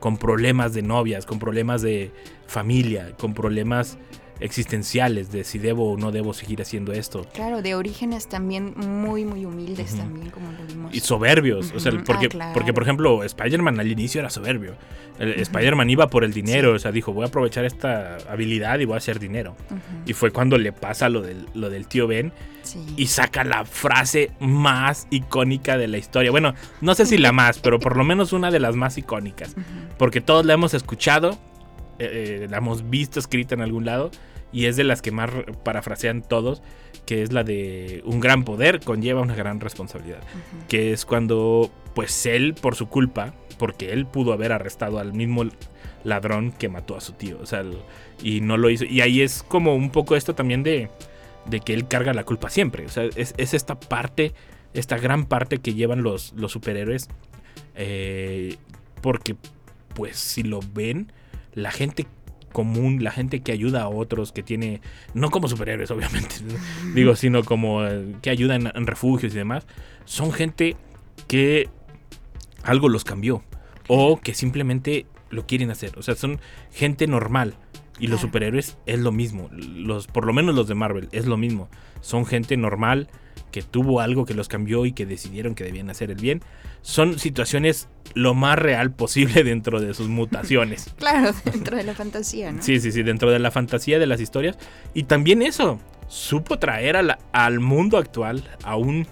[0.00, 2.10] con problemas de novias, con problemas de
[2.46, 3.98] familia, con problemas
[4.40, 7.26] existenciales de si debo o no debo seguir haciendo esto.
[7.32, 10.94] Claro, de orígenes también muy, muy humildes también, como lo vimos.
[10.94, 11.72] Y soberbios.
[11.74, 12.52] O sea, porque, Ah, claro.
[12.54, 14.74] porque, por ejemplo, Spider-Man al inicio era soberbio.
[15.18, 16.72] Spider-Man iba por el dinero.
[16.74, 19.56] O sea, dijo, voy a aprovechar esta habilidad y voy a hacer dinero.
[20.06, 22.84] Y fue cuando le pasa lo del, lo del tío Ben sí.
[22.96, 26.30] y saca la frase más icónica de la historia.
[26.30, 29.54] Bueno, no sé si la más, pero por lo menos una de las más icónicas.
[29.98, 31.38] Porque todos la hemos escuchado,
[31.98, 34.10] eh, eh, la hemos visto escrita en algún lado.
[34.52, 35.30] Y es de las que más
[35.64, 36.62] parafrasean todos,
[37.06, 40.20] que es la de un gran poder conlleva una gran responsabilidad
[40.68, 45.44] que es cuando pues él por su culpa, porque él pudo haber arrestado al mismo
[46.02, 47.64] ladrón que mató a su tío, o sea,
[48.22, 48.84] y no lo hizo.
[48.84, 50.90] Y ahí es como un poco esto también de,
[51.46, 54.34] de que él carga la culpa siempre, o sea, es, es esta parte,
[54.72, 57.08] esta gran parte que llevan los, los superhéroes,
[57.76, 58.56] eh,
[59.00, 59.36] porque
[59.94, 61.12] pues si lo ven,
[61.54, 62.06] la gente
[62.52, 64.80] común, la gente que ayuda a otros, que tiene,
[65.12, 66.36] no como superhéroes obviamente,
[66.94, 69.66] digo, sino como eh, que ayudan en refugios y demás,
[70.04, 70.76] son gente
[71.26, 71.68] que
[72.62, 73.42] algo los cambió
[73.88, 75.98] o que simplemente lo quieren hacer.
[75.98, 76.40] O sea, son
[76.72, 77.56] gente normal.
[77.98, 79.48] Y los superhéroes es lo mismo.
[79.52, 81.68] Los, por lo menos los de Marvel es lo mismo.
[82.00, 83.08] Son gente normal
[83.50, 86.42] que tuvo algo que los cambió y que decidieron que debían hacer el bien.
[86.82, 90.92] Son situaciones lo más real posible dentro de sus mutaciones.
[90.98, 92.62] Claro, dentro de la fantasía, ¿no?
[92.62, 94.58] Sí, sí, sí, dentro de la fantasía de las historias.
[94.92, 99.06] Y también eso, supo traer a la- al mundo actual, a un,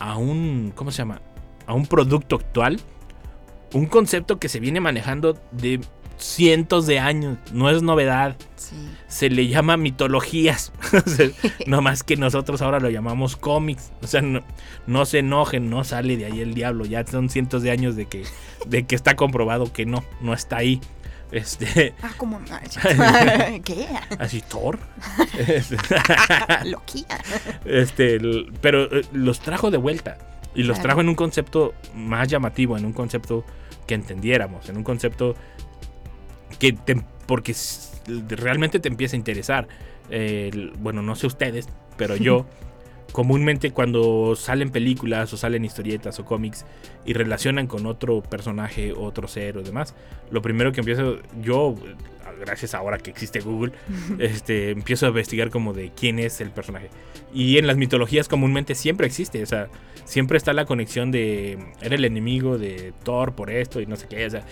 [0.00, 1.20] a un, ¿cómo se llama?
[1.66, 2.80] A un producto actual,
[3.74, 5.80] un concepto que se viene manejando de
[6.18, 8.74] cientos de años, no es novedad, Sí.
[9.06, 10.72] se le llama mitologías,
[11.66, 14.40] no más que nosotros ahora lo llamamos cómics, o sea, no,
[14.86, 18.06] no se enojen, no sale de ahí el diablo, ya son cientos de años de
[18.06, 18.24] que,
[18.66, 20.80] de que está comprobado que no, no está ahí.
[21.32, 22.40] Este, Ah, como.
[23.64, 23.86] ¿Qué?
[24.20, 24.78] Así, Thor.
[26.64, 27.18] Loquía.
[27.64, 28.18] este,
[28.60, 30.18] pero eh, los trajo de vuelta.
[30.54, 30.82] Y los Claro.
[30.82, 33.44] trajo en un concepto más llamativo, en un concepto
[33.86, 35.34] que entendiéramos, en un concepto
[36.58, 37.54] que te- porque
[38.28, 39.68] realmente te empieza a interesar.
[40.10, 42.46] Eh, bueno, no sé ustedes, pero yo
[43.12, 46.64] comúnmente cuando salen películas o salen historietas o cómics
[47.04, 49.94] y relacionan con otro personaje, otro ser o demás,
[50.30, 51.74] lo primero que empiezo yo,
[52.40, 53.72] gracias ahora que existe Google,
[54.18, 56.90] este, empiezo a investigar como de quién es el personaje.
[57.32, 59.68] Y en las mitologías comúnmente siempre existe, o sea,
[60.04, 64.06] siempre está la conexión de era el enemigo de Thor por esto y no sé
[64.08, 64.44] qué, o sea,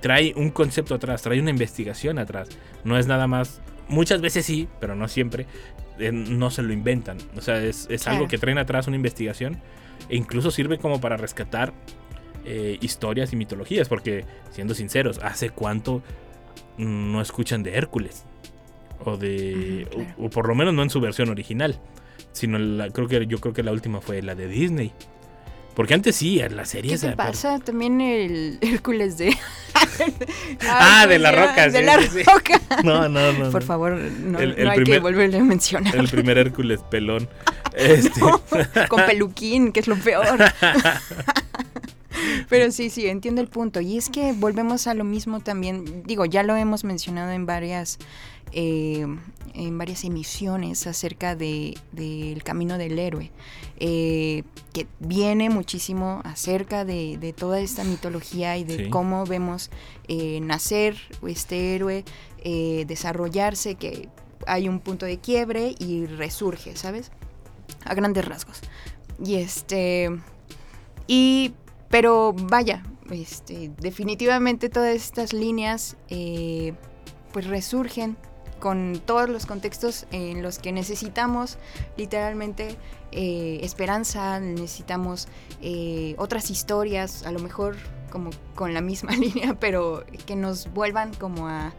[0.00, 2.48] trae un concepto atrás, trae una investigación atrás.
[2.84, 5.46] No es nada más, muchas veces sí, pero no siempre,
[5.98, 7.18] eh, no se lo inventan.
[7.36, 9.60] O sea, es, es algo que traen atrás una investigación
[10.08, 11.72] e incluso sirve como para rescatar
[12.44, 16.02] eh, historias y mitologías, porque siendo sinceros, ¿hace cuánto
[16.78, 18.24] no escuchan de Hércules?
[19.04, 19.86] O de.
[19.90, 20.14] Ujú, claro.
[20.18, 21.78] o, o por lo menos no en su versión original.
[22.32, 24.92] Sino la, creo que yo creo que la última fue la de Disney.
[25.80, 27.58] Porque antes sí, en la serie ¿Qué pero- pasa?
[27.58, 29.34] También el Hércules de...
[30.68, 32.60] Ah, de la roca, De sí, la sí, roca.
[32.84, 33.50] No, no, no.
[33.50, 35.96] Por favor, no, El- el no hay que volverle a mencionar.
[35.96, 37.30] El primer Hércules pelón.
[37.74, 38.20] Este,
[38.90, 40.26] Con peluquín, que es lo peor.
[42.50, 43.80] Pero sí, sí, entiendo el punto.
[43.80, 46.02] Y es que volvemos a lo mismo también.
[46.04, 47.98] Digo, ya lo hemos mencionado en varias,
[48.52, 49.06] eh,
[49.54, 53.30] en varias emisiones acerca de, del camino del héroe.
[53.82, 58.90] eh, que viene muchísimo acerca de, de toda esta mitología y de Sí.
[58.90, 59.70] cómo vemos
[60.06, 62.04] eh, nacer este héroe,
[62.86, 64.08] desarrollarse, que
[64.46, 67.10] hay un punto de quiebre y resurge, ¿sabes?
[67.84, 68.60] A grandes rasgos.
[69.24, 70.10] Y este.
[71.06, 71.52] Y.
[71.88, 75.96] Pero vaya, este, definitivamente todas estas líneas
[77.32, 78.16] pues resurgen
[78.60, 81.58] con todos los contextos en los que necesitamos
[81.96, 82.76] literalmente
[83.10, 85.26] eh, esperanza, necesitamos
[85.62, 87.76] eh, otras historias, a lo mejor
[88.10, 91.72] como con la misma línea, pero que nos vuelvan como a,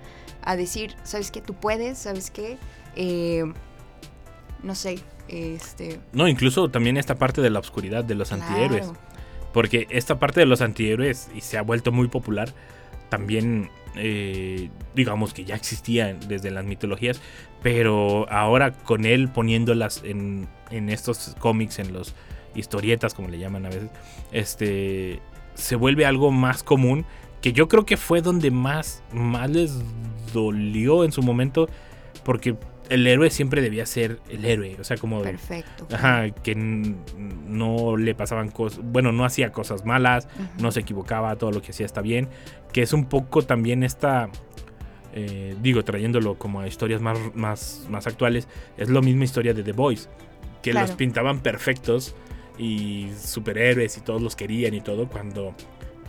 [0.44, 1.42] a decir, ¿sabes qué?
[1.42, 2.58] Tú puedes, ¿sabes qué?
[2.96, 3.44] Eh,
[4.64, 6.00] no sé, este...
[6.12, 8.44] no, incluso también esta parte de la oscuridad de los claro.
[8.44, 8.92] antihéroes.
[9.54, 12.54] Porque esta parte de los antihéroes, y se ha vuelto muy popular,
[13.10, 17.22] también eh, digamos que ya existía desde las mitologías,
[17.62, 22.14] pero ahora con él poniéndolas en, en estos cómics, en los
[22.56, 23.90] historietas, como le llaman a veces,
[24.32, 25.20] este
[25.54, 27.06] se vuelve algo más común,
[27.42, 29.74] que yo creo que fue donde más, más les
[30.34, 31.68] dolió en su momento,
[32.24, 32.56] porque
[32.92, 35.22] el héroe siempre debía ser el héroe, o sea, como...
[35.22, 35.88] Perfecto.
[35.94, 40.28] Ajá, que no le pasaban cosas, bueno, no hacía cosas malas,
[40.60, 42.28] no se equivocaba, todo lo que hacía está bien,
[42.74, 44.30] que es un poco también esta,
[45.14, 49.64] eh, digo, trayéndolo como a historias más, más, más actuales, es lo misma historia de
[49.64, 50.10] The Boys,
[50.62, 52.14] que los pintaban perfectos
[52.58, 55.56] y superhéroes y todos los querían y todo, cuando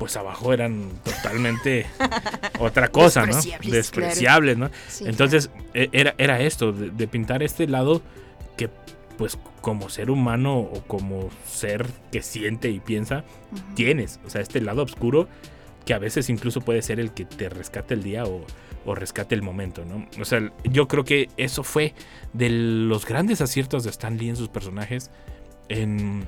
[0.02, 1.86] pues abajo eran totalmente
[2.58, 3.36] otra cosa, ¿no?
[3.36, 4.70] Despreciables, Despreciables, ¿no?
[4.88, 8.02] Sí, Entonces e- era, era esto, de, de pintar este lado
[8.56, 8.68] que
[9.16, 13.74] pues como ser humano o como ser que siente y piensa, claro.
[13.76, 14.18] Tienes.
[14.26, 15.28] O sea, este lado oscuro
[15.86, 18.44] que a veces incluso puede ser el que te rescate el día o,
[18.84, 20.08] o rescate el momento, ¿no?
[20.20, 21.94] O sea, yo creo que eso fue
[22.32, 25.12] de los grandes aciertos de Stan Lee en sus personajes,
[25.68, 26.26] en,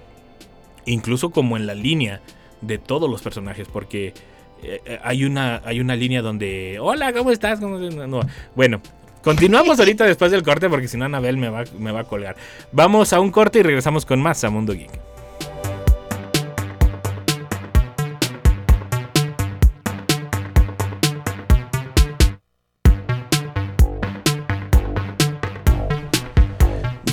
[0.87, 2.21] incluso como en la línea
[2.67, 4.15] de todos los personajes, porque
[4.63, 7.61] eh, eh, hay, una, hay una línea donde, hola, ¿cómo estás?
[7.61, 7.95] ¿Cómo estás?".
[7.95, 8.29] No, no.
[8.55, 8.81] Bueno,
[9.23, 12.37] continuamos ahorita después del corte porque si no Anabel me va, me va a colgar.
[12.73, 15.14] Vamos a un corte y regresamos con más a Mundo Geek.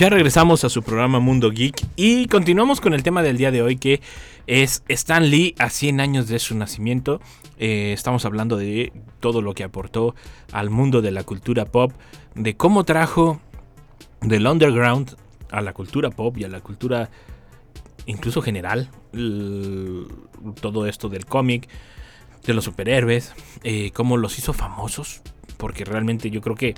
[0.02, 3.62] Ya regresamos a su programa Mundo Geek y continuamos con el tema del día de
[3.62, 4.02] hoy que
[4.48, 7.22] es Stan Lee a 100 años de su nacimiento.
[7.60, 10.16] Eh, estamos hablando de todo lo que aportó
[10.52, 11.92] al mundo de la cultura pop,
[12.34, 13.42] de cómo trajo
[14.22, 15.16] del underground
[15.52, 17.12] a la cultura pop y a la cultura
[18.08, 18.90] incluso general,
[20.62, 21.70] todo esto del cómic,
[22.44, 25.22] de los superhéroes, eh, cómo los hizo famosos,
[25.58, 26.74] porque realmente yo creo que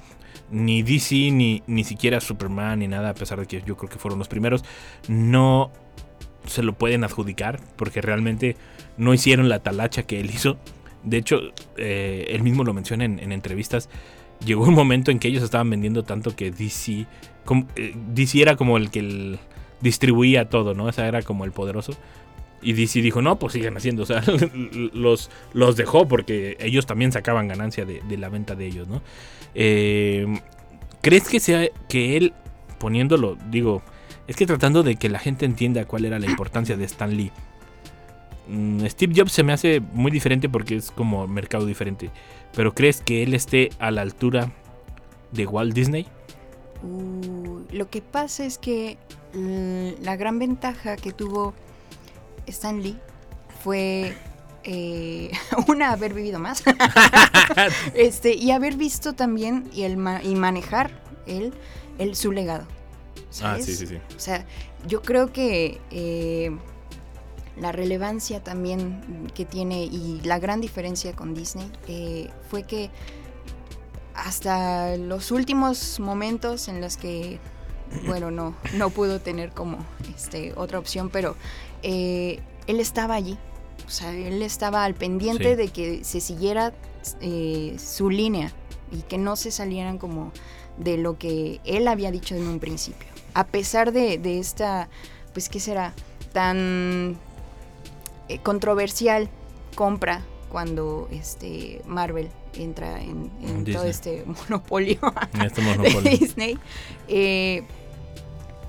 [0.51, 3.97] ni DC ni, ni siquiera Superman ni nada, a pesar de que yo creo que
[3.97, 4.63] fueron los primeros,
[5.07, 5.71] no
[6.45, 8.55] se lo pueden adjudicar porque realmente
[8.97, 10.57] no hicieron la talacha que él hizo.
[11.03, 11.39] De hecho,
[11.77, 13.89] eh, él mismo lo menciona en, en entrevistas.
[14.45, 17.05] Llegó un momento en que ellos estaban vendiendo tanto que DC,
[17.45, 19.37] como, eh, DC era como el que
[19.81, 20.85] distribuía todo, ¿no?
[20.85, 21.93] O sea, era como el poderoso.
[22.61, 24.03] Y DC dijo, no, pues sigan haciendo.
[24.03, 24.23] O sea,
[24.93, 29.01] los, los dejó porque ellos también sacaban ganancia de, de la venta de ellos, ¿no?
[29.55, 30.25] Eh,
[31.01, 32.33] ¿Crees que sea que él,
[32.79, 33.81] poniéndolo, digo,
[34.27, 37.31] es que tratando de que la gente entienda cuál era la importancia de Stan Lee.
[38.47, 42.09] Mm, Steve Jobs se me hace muy diferente porque es como mercado diferente.
[42.55, 44.51] Pero ¿crees que él esté a la altura
[45.31, 46.07] de Walt Disney?
[46.83, 48.97] Uh, lo que pasa es que
[49.33, 51.53] mm, la gran ventaja que tuvo
[52.47, 52.97] Stan Lee
[53.63, 54.13] fue
[54.63, 55.31] eh,
[55.67, 56.63] una haber vivido más
[57.93, 61.53] este y haber visto también y el ma- y manejar él,
[61.97, 62.65] él su legado
[63.41, 63.97] Ah, sí, sí, sí.
[64.15, 64.45] O sea,
[64.87, 66.55] yo creo que eh,
[67.57, 72.91] la relevancia también que tiene y la gran diferencia con Disney eh, fue que
[74.15, 77.39] hasta los últimos momentos en los que,
[78.05, 79.79] bueno, no, no pudo tener como
[80.15, 81.35] este, otra opción, pero
[81.81, 83.37] eh, él estaba allí.
[83.85, 85.55] O sea, él estaba al pendiente Sí.
[85.55, 86.73] de que se siguiera
[87.21, 88.51] eh, su línea
[88.91, 90.31] y que no se salieran como
[90.77, 93.07] de lo que él había dicho en un principio.
[93.33, 94.89] A pesar de, de esta,
[95.33, 95.93] pues, ¿qué será?
[96.31, 97.17] Tan
[98.29, 99.29] eh, controversial
[99.75, 104.99] compra cuando este Marvel entra en, en todo este monopolio
[105.43, 106.01] este de monopolio.
[106.19, 106.57] Disney.
[107.07, 107.63] Eh,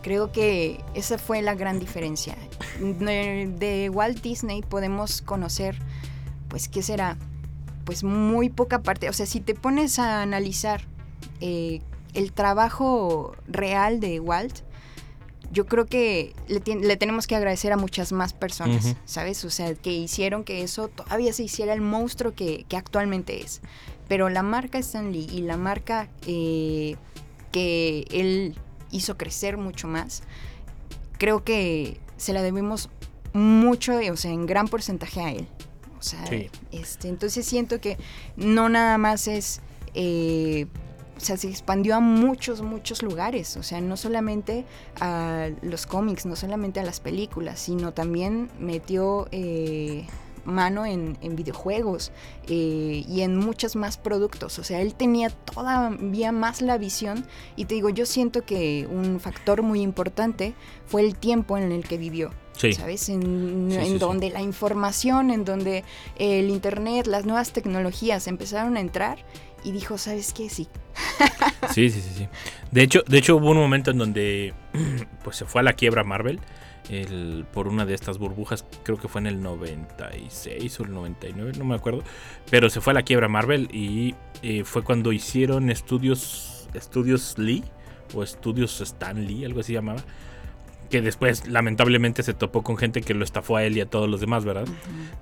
[0.04, 2.36] creo que esa fue la gran diferencia.
[2.78, 5.78] De, Walt Disney podemos conocer,
[6.48, 7.16] pues, ¿qué será?
[7.86, 9.08] Pues muy poca parte.
[9.08, 10.82] O sea, si te pones a analizar
[11.40, 11.80] eh,
[12.12, 14.58] el trabajo real de Walt,
[15.50, 18.96] yo creo que le, le tenemos que agradecer a muchas más personas.
[19.06, 19.42] ¿sabes?
[19.46, 23.62] O sea, que hicieron que eso todavía se hiciera el monstruo que, que actualmente es.
[24.06, 26.96] Pero la marca Stan Lee y la marca eh,
[27.52, 28.54] que él
[28.94, 30.22] hizo crecer mucho más,
[31.18, 32.88] creo que se la debemos
[33.33, 35.46] mucho, eh, o sea, en gran porcentaje a él.
[35.98, 36.50] O sea, Sí.
[36.70, 37.96] este, entonces siento que
[38.37, 39.61] no nada más es...
[39.94, 40.66] eh,
[41.16, 43.57] o sea, se expandió a muchos, muchos lugares.
[43.57, 44.64] O sea, no solamente
[45.00, 50.07] a los cómics, no solamente a las películas, sino también metió eh,
[50.44, 52.12] mano en, en videojuegos
[52.48, 54.59] eh, y en muchos más productos.
[54.59, 57.26] O sea, él tenía todavía más la visión.
[57.57, 60.54] Y te digo, yo siento que un factor muy importante
[60.87, 62.30] fue el tiempo en el que vivió.
[62.57, 62.72] Sí.
[62.72, 63.09] ¿Sabes?
[63.09, 63.98] En, Sí, en sí, sí.
[63.98, 65.83] donde la información, en donde
[66.18, 69.18] el internet, las nuevas tecnologías empezaron a entrar
[69.64, 70.48] y dijo, ¿sabes qué?
[70.48, 70.68] Sí.
[71.72, 72.28] Sí, sí, sí, sí.
[72.70, 74.54] De hecho, de hecho hubo un momento en donde
[75.24, 76.38] pues se fue a la quiebra Marvel
[76.90, 81.53] el- por una de estas burbujas, creo que fue en el 96 o el 99,
[81.59, 82.03] no me acuerdo,
[82.51, 87.62] pero se fue a la quiebra Marvel y eh, fue cuando hicieron estudios estudios Lee
[88.14, 90.03] o estudios Stan Lee, algo así llamaba,
[90.90, 94.09] que después lamentablemente se topó con gente que lo estafó a él y a todos
[94.09, 94.66] los demás, ¿verdad?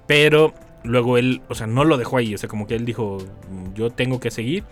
[0.06, 3.18] Pero luego él, o sea, no lo dejó ahí, o sea, como que él dijo,
[3.74, 4.64] yo tengo que seguir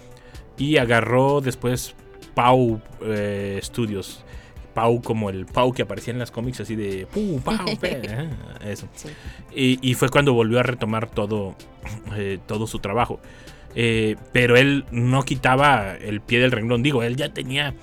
[0.59, 1.95] y agarró después
[2.35, 4.25] Pau eh, Studios.
[4.75, 8.29] Pau como el Pau que aparecía en las cómics así de Pau, Pau, pe, ah,
[8.65, 8.89] eso.
[8.95, 9.09] Sí.
[9.55, 11.55] Y, y fue cuando volvió a retomar todo,
[12.17, 13.21] eh, todo su trabajo.
[13.75, 16.83] Eh, pero él no quitaba el pie del renglón.
[16.83, 17.75] Digo, él ya tenía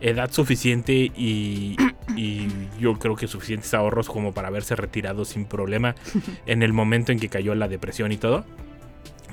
[0.00, 1.76] edad suficiente y,
[2.16, 2.48] y
[2.80, 5.94] yo creo que suficientes ahorros como para haberse retirado sin problema
[6.46, 8.44] en el momento en que cayó la depresión y todo.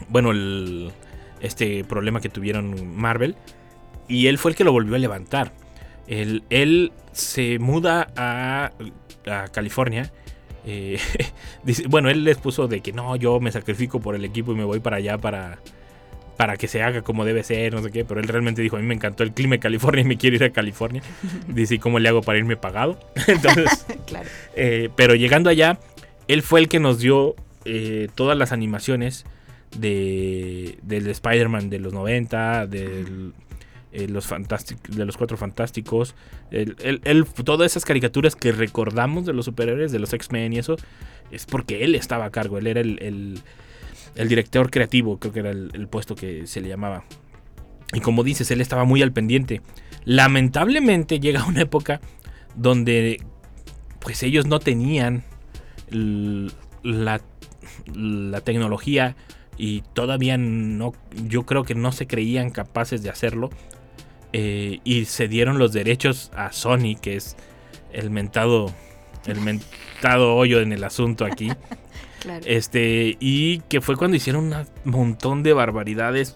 [0.10, 0.92] Bueno, el,
[1.42, 3.36] este problema que tuvieron Marvel.
[4.08, 5.54] Y él fue el que lo volvió a levantar.
[6.10, 8.72] Él, él se muda a,
[9.30, 10.12] a California.
[10.66, 10.98] eh,
[11.64, 14.56] dice- bueno, él les puso de que no, yo me sacrifico por el equipo y
[14.56, 15.60] me voy para allá para,
[16.36, 18.06] para que se haga como debe ser, no sé qué.
[18.06, 20.36] Pero él realmente dijo, a mí me encantó el clima de California y me quiero
[20.38, 21.02] ir a California.
[21.48, 23.00] Dice, ¿y cómo le hago para irme pagado?
[23.28, 24.28] Entonces, claro.
[24.56, 25.80] eh, pero llegando allá,
[26.28, 29.26] él fue el que nos dio eh, todas las animaciones
[29.78, 33.34] de, del Spider-Man de los 90, del,
[33.92, 36.16] eh, los Fantastic- de los Cuatro Fantásticos,
[36.52, 40.76] el- el- todas esas caricaturas que recordamos de los superhéroes, de los X-Men y eso,
[41.32, 43.42] es porque él estaba a cargo, él era el,
[44.16, 47.04] director creativo, creo que era el, puesto que se le llamaba.
[47.94, 49.62] Y como dices, él estaba muy al pendiente.
[50.06, 52.02] Lamentablemente llega una época
[52.56, 53.24] donde
[54.00, 55.24] pues ellos no tenían
[55.92, 57.22] la,
[57.94, 59.16] la tecnología
[59.58, 60.94] y todavía no,
[61.28, 63.50] yo creo que no se creían capaces de hacerlo.
[64.34, 67.36] Eh, y se dieron los derechos a Sony, que es
[67.92, 68.74] el mentado,
[69.26, 71.52] el mentado hoyo en el asunto aquí.
[72.20, 72.44] Claro.
[72.46, 76.36] Este, y que fue cuando hicieron un montón de barbaridades.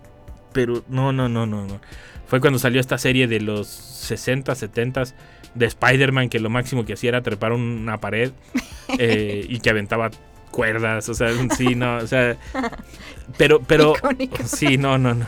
[0.53, 1.81] Pero no, no, no, no, no.
[2.25, 5.03] Fue cuando salió esta serie de los 60, 70
[5.55, 8.31] de Spider-Man, que lo máximo que hacía era trepar una pared
[8.97, 10.09] eh, y que aventaba
[10.51, 11.09] cuerdas.
[11.09, 12.37] O sea, sí, no, o sea.
[13.37, 13.95] Pero, pero.
[13.97, 14.43] Icónico.
[14.45, 15.25] Sí, no, no, no.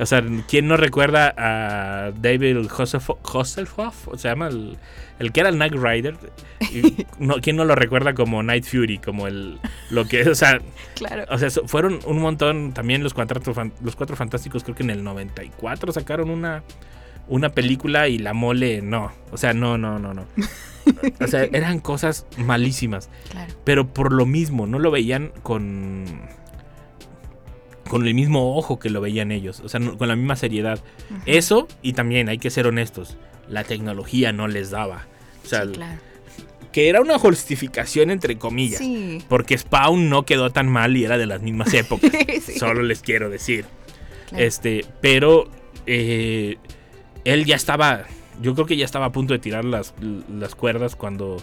[0.00, 3.10] O sea, ¿quién no recuerda a David Hasselhoff?
[3.34, 4.08] Hasselhoff?
[4.16, 4.48] ¿Se llama?
[4.48, 4.78] El,
[5.18, 6.16] el que era el Knight Rider.
[6.72, 8.98] Y no, ¿Quién no lo recuerda como Night Fury?
[8.98, 9.60] Como el.
[9.90, 10.28] Lo que.
[10.28, 10.60] O sea,
[10.94, 11.24] Claro.
[11.28, 12.72] o sea, fueron un montón.
[12.72, 13.40] También los cuatro,
[13.82, 16.62] los cuatro fantásticos, creo que en el 94 sacaron una,
[17.28, 19.12] una película y la mole no.
[19.32, 20.24] O sea, no, no, no, no.
[21.20, 23.10] O sea, eran cosas malísimas.
[23.30, 23.52] Claro.
[23.64, 26.04] Pero por lo mismo, no lo veían con.
[27.90, 29.60] Con el mismo ojo que lo veían ellos.
[29.60, 30.78] O sea, no- con la misma seriedad.
[31.26, 33.16] Eso, y también hay que ser honestos.
[33.48, 35.06] La tecnología no les daba.
[35.44, 35.98] O sea, Sí, claro.
[36.70, 38.78] que era una justificación entre comillas.
[38.78, 39.18] Sí.
[39.28, 42.10] Porque Spawn no quedó tan mal y era de las mismas épocas.
[42.42, 42.58] Sí.
[42.60, 43.64] Solo les quiero decir.
[44.28, 44.44] Claro.
[44.44, 45.50] Este, pero
[45.86, 46.58] eh,
[47.24, 48.04] él ya estaba,
[48.40, 49.94] yo creo que ya estaba a punto de tirar las,
[50.32, 51.38] las cuerdas cuando,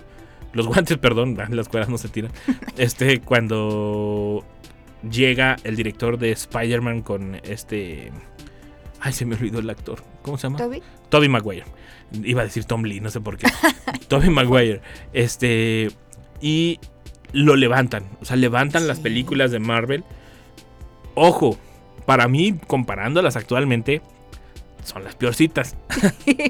[0.54, 2.32] los guantes, perdón, las cuerdas no se tiran.
[2.78, 4.46] Este, cuando
[5.10, 8.12] llega el director de Spider-Man con este,
[9.00, 10.58] ay, se me olvidó el actor, ¿cómo se llama?
[10.58, 10.82] ¿Toby?
[11.10, 11.66] Toby Maguire.
[12.24, 13.48] Iba a decir Tom Lee, no sé por qué.
[14.08, 14.82] Toby Maguire.
[15.14, 15.90] Este.
[16.42, 16.80] Y
[17.34, 18.06] lo levantan.
[18.22, 20.04] O sea, levantan las películas de Marvel.
[21.16, 21.58] Ojo,
[22.06, 24.02] para mí, comparándolas actualmente,
[24.84, 25.76] son las peorcitas.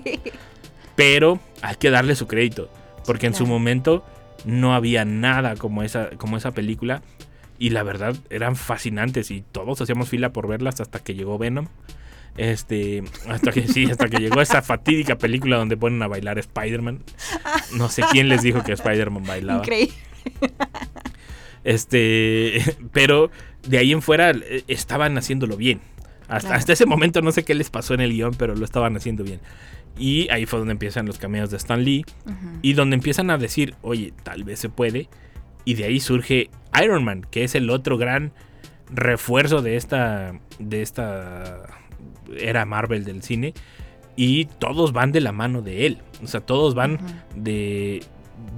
[0.95, 2.70] Pero hay que darle su crédito.
[3.06, 4.06] Porque en su momento
[4.45, 7.02] no había nada como esa, como esa película.
[7.60, 9.32] Y la verdad eran fascinantes.
[9.32, 11.68] Y todos hacíamos fila por verlas hasta que llegó Venom.
[12.38, 17.01] Este, hasta que sí, hasta que llegó esa fatídica película donde ponen a bailar Spider-Man.
[17.76, 19.60] No sé quién les dijo que Spider-Man bailaba.
[19.64, 19.93] Increíble.
[21.64, 22.62] Este,
[22.93, 23.30] pero
[23.68, 25.82] de ahí en fuera eh, estaban haciéndolo bien.
[26.28, 26.55] Hasta, Claro.
[26.60, 29.24] hasta ese momento no sé qué les pasó en el guion, pero lo estaban haciendo
[29.24, 29.39] bien.
[29.97, 32.05] Y ahí fue donde empiezan los cameos de Stan Lee.
[32.62, 35.10] Y donde empiezan a decir, oye, tal vez se puede.
[35.68, 36.49] Y de ahí surge
[36.82, 38.32] Iron Man, que es el otro gran
[38.89, 41.63] refuerzo de esta, de esta
[42.38, 43.53] era Marvel del cine.
[44.15, 45.97] Y todos van de la mano de él.
[46.24, 46.97] O sea, todos van
[47.36, 48.01] de,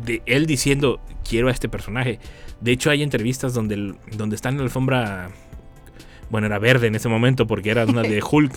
[0.06, 2.20] de él diciendo, quiero a este personaje.
[2.62, 5.30] De hecho, hay entrevistas donde, donde está en la alfombra,
[6.30, 8.54] bueno, era verde en ese momento porque era una de Hulk,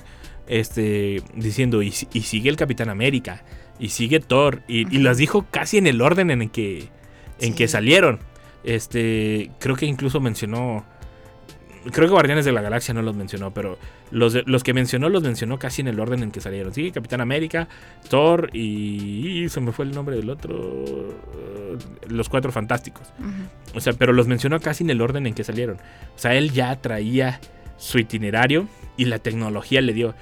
[0.46, 3.44] este, diciendo, y, si- y sigue el Capitán América,
[3.78, 6.88] y sigue Thor, y, las dijo casi en el orden en el que,
[7.40, 8.20] en que salieron.
[8.65, 10.85] Este, creo que incluso mencionó,
[11.91, 13.77] creo que Guardianes de la Galaxia no los mencionó, pero
[14.11, 16.73] los, de- los que mencionó los mencionó casi en el orden en que salieron.
[16.73, 17.69] Sigue Capitán América,
[18.09, 20.55] Thor y, y se me fue el nombre del otro,
[21.35, 23.13] eh, los Cuatro Fantásticos.
[23.75, 25.77] O sea, pero los mencionó casi en el orden en que salieron.
[26.15, 27.41] O sea, él ya traía
[27.79, 30.15] su itinerario y la tecnología le dio.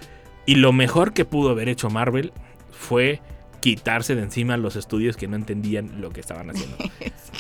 [0.47, 2.33] Y lo mejor que pudo haber hecho Marvel
[2.73, 3.21] fue
[3.61, 6.77] quitarse de encima los estudios que no entendían lo que estaban haciendo.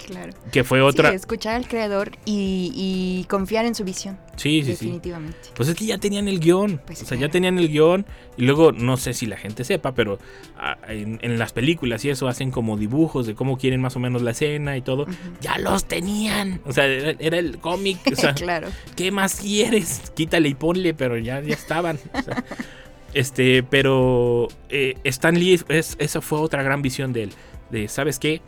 [0.07, 0.33] Claro.
[0.51, 1.11] que fue otra...
[1.11, 4.19] Sí, escuchar al creador y, y confiar en su visión.
[4.37, 4.71] Sí, sí, sí.
[4.71, 5.51] definitivamente.
[5.55, 6.81] Pues es que ya tenían el guion.
[6.85, 8.07] Pues o sea, ya tenían el guion.
[8.37, 10.19] Y luego, no sé si la gente sepa, pero
[10.57, 14.01] ah, en, en las películas y eso hacen como dibujos de cómo quieren más o
[14.01, 15.07] menos la escena y todo.
[15.41, 16.61] Ya los tenían.
[16.65, 17.99] O sea, era, era el cómic.
[18.11, 18.69] O sea, claro.
[18.97, 20.11] ¿qué más quieres?
[20.15, 21.99] Quítale y ponle, pero ya, ya estaban.
[22.15, 22.45] O sea,
[23.15, 27.31] este, pero eh, Stan Lee, es, esa fue otra gran visión de él.
[27.71, 28.41] De, ¿sabes qué?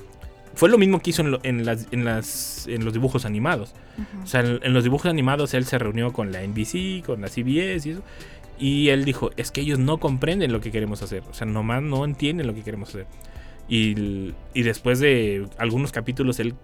[0.54, 3.74] Fue lo mismo que hizo en, lo- en las, en, las, en los dibujos animados.
[4.22, 7.28] O sea, en, en los dibujos animados él se reunió con la NBC, con la
[7.28, 8.02] CBS y eso.
[8.58, 11.22] Y él dijo, es que ellos no comprenden lo que queremos hacer.
[11.30, 13.06] O sea, nomás no entienden lo que queremos hacer.
[13.68, 16.54] Y, y después de algunos capítulos él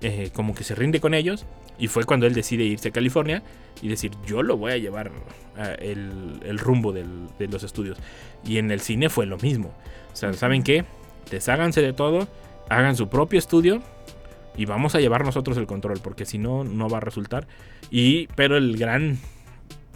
[0.00, 1.44] eh, como que se rinde con ellos.
[1.78, 3.42] Y fue cuando él decide irse a California
[3.82, 5.10] y decir, yo lo voy a llevar
[5.56, 7.98] a el, el rumbo del- de los estudios.
[8.44, 9.74] Y en el cine fue lo mismo.
[10.12, 10.84] O sea, ¿saben qué?
[11.30, 12.28] Desháganse de todo,
[12.70, 13.82] hagan su propio estudio
[14.56, 17.46] y vamos a llevar nosotros el control, porque si no, no va a resultar.
[17.90, 19.18] Y, pero el gran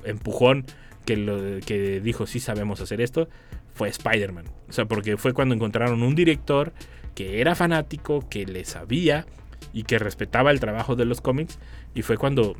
[0.04, 0.66] empujón
[1.06, 3.28] que, lo, que dijo, sí sabemos hacer esto,
[3.74, 4.44] fue Spider-Man.
[4.68, 6.72] O sea, porque fue cuando encontraron un director
[7.14, 9.24] que era fanático, que le sabía
[9.72, 11.58] y que respetaba el trabajo de los cómics.
[11.94, 12.56] Y fue cuando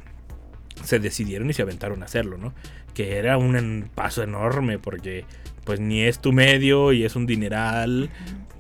[0.85, 2.55] se decidieron y se aventaron a hacerlo, ¿no?
[2.95, 5.25] Que era un paso enorme porque
[5.65, 8.11] pues ni es tu medio y es un dineral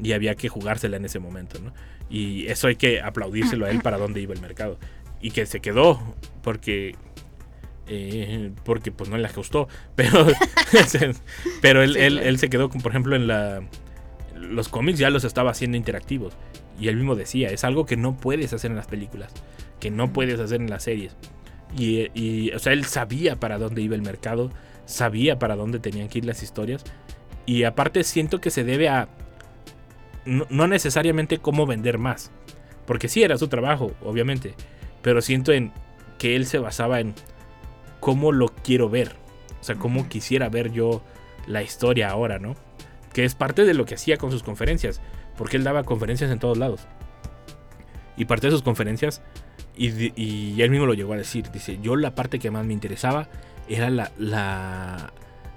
[0.02, 1.72] y había que jugársela en ese momento, ¿no?
[2.10, 4.78] Y eso hay que aplaudírselo a él para dónde iba el mercado.
[5.22, 6.94] Y que se quedó porque
[7.86, 10.26] eh, porque pues no le ajustó, pero
[11.62, 12.28] pero él, Sí, él- claro.
[12.28, 13.62] él se quedó con, por ejemplo en la
[14.40, 16.36] los cómics ya los estaba haciendo interactivos
[16.80, 19.32] y él mismo decía, es algo que no puedes hacer en las películas,
[19.78, 21.14] que no puedes hacer en las series.
[21.76, 24.50] Y, y, o sea, él sabía para dónde iba el mercado,
[24.86, 26.82] sabía para dónde tenían que ir las historias.
[27.44, 29.08] Y aparte siento que se debe a
[30.24, 32.30] no, no necesariamente cómo vender más.
[32.86, 34.54] Porque sí era su trabajo, obviamente.
[35.02, 35.72] Pero siento en
[36.18, 37.14] que él se basaba en
[38.00, 39.12] cómo lo quiero ver.
[39.60, 41.02] O sea, cómo quisiera ver yo
[41.46, 42.56] la historia ahora, ¿no?
[43.12, 45.00] Que es parte de lo que hacía con sus conferencias.
[45.36, 46.80] Porque él daba conferencias en todos lados.
[48.16, 49.22] Y parte de sus conferencias,
[49.76, 52.74] y, y él mismo lo llegó a decir, dice, yo la parte que más me
[52.74, 53.28] interesaba
[53.68, 55.12] era la, la-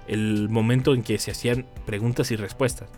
[0.06, 2.88] el momento en que se hacían preguntas y respuestas.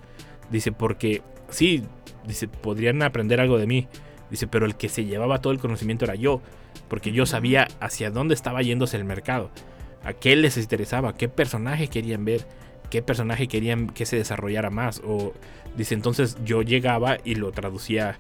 [0.50, 1.82] Dice, porque sí,
[2.26, 3.88] dice, podrían aprender algo de mí.
[4.30, 6.40] Dice, pero el que se llevaba todo el conocimiento era yo,
[6.88, 9.50] porque yo sabía hacia dónde estaba yéndose el mercado,
[10.04, 12.46] a qué les interesaba, qué personaje querían ver,
[12.90, 15.00] qué personaje querían que se desarrollara más.
[15.04, 15.32] O
[15.76, 18.18] dice, entonces yo llegaba y lo traducía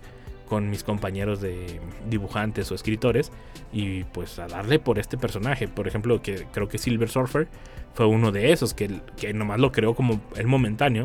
[0.48, 3.32] con mis compañeros de dibujantes o escritores
[3.72, 5.68] y pues a darle por este personaje.
[5.68, 7.48] Por ejemplo, que creo que Silver Surfer
[7.94, 11.04] fue uno de esos que, que nomás lo creó como el momentáneo.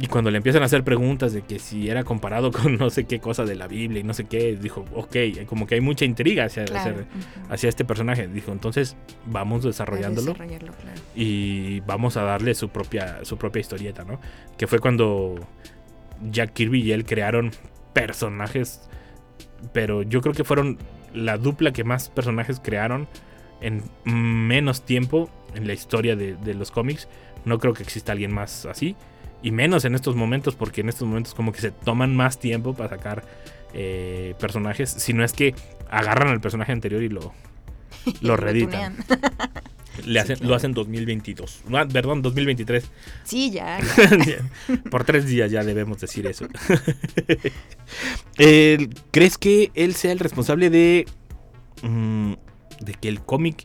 [0.00, 3.04] Y cuando le empiezan a hacer preguntas de que si era comparado con no sé
[3.04, 6.04] qué cosa de la Biblia y no sé qué, dijo, ok, como que hay mucha
[6.04, 7.04] intriga hacia, Claro,
[7.48, 7.68] hacia, ujú.
[7.68, 8.28] este personaje.
[8.28, 8.96] Dijo, entonces
[9.26, 11.00] vamos desarrollándolo Desarrollarlo, claro.
[11.16, 14.20] y vamos a darle su propia, su propia historieta, ¿no?
[14.56, 15.34] Que fue cuando
[16.30, 17.50] Jack Kirby y él crearon
[17.92, 18.88] personajes,
[19.72, 20.78] pero yo creo que fueron
[21.12, 23.08] la dupla que más personajes crearon
[23.60, 27.08] en menos tiempo en la historia de, de los cómics.
[27.44, 28.94] No creo que exista alguien más así.
[29.42, 32.74] Y menos en estos momentos, porque en estos momentos como que se toman más tiempo
[32.74, 33.24] para sacar
[33.74, 34.90] eh, personajes.
[34.90, 35.54] Si no es que
[35.90, 37.32] agarran al personaje anterior y lo,
[38.20, 38.96] lo reeditan.
[40.04, 41.62] Le hacen, Lo hacen 2022.
[41.72, 42.84] Ah, perdón, 2023.
[43.24, 43.80] Sí, ya.
[44.26, 44.80] ya.
[44.90, 46.46] Por tres días ya debemos decir eso.
[48.40, 51.06] Eh, ¿Crees que él sea el responsable de.
[51.82, 52.34] mm,
[52.80, 53.64] de que el cómic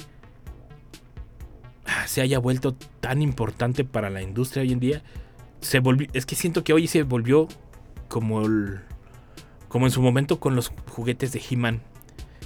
[1.85, 5.03] ah, se haya vuelto tan importante para la industria hoy en día?
[5.63, 6.07] Se volvió.
[6.13, 7.47] Es que siento que hoy se volvió
[8.09, 8.81] como el-
[9.69, 11.81] Como en su momento con los juguetes de He-Man.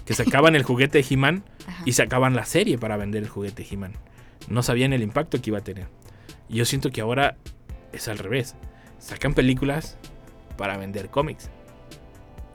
[0.05, 1.43] Que sacaban el juguete de He-Man
[1.85, 3.93] y sacaban la serie para vender el juguete He-Man.
[4.47, 5.87] No sabían el impacto que iba a tener.
[6.47, 7.35] Y yo siento que ahora
[7.91, 8.55] es al revés.
[8.99, 9.97] Sacan películas
[10.57, 11.49] para vender cómics.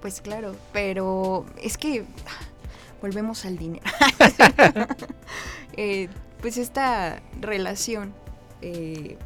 [0.01, 2.05] Pues claro, pero es que
[3.03, 3.85] volvemos al dinero.
[5.77, 6.09] Eh,
[6.43, 8.13] pues esta relación
[8.61, 9.17] eh,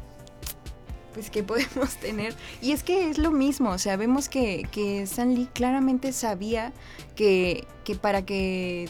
[1.17, 2.35] pues que podemos tener.
[2.61, 6.73] Y es que es lo mismo, o sea, vemos que, que Lee claramente sabía
[7.15, 8.87] que, que para que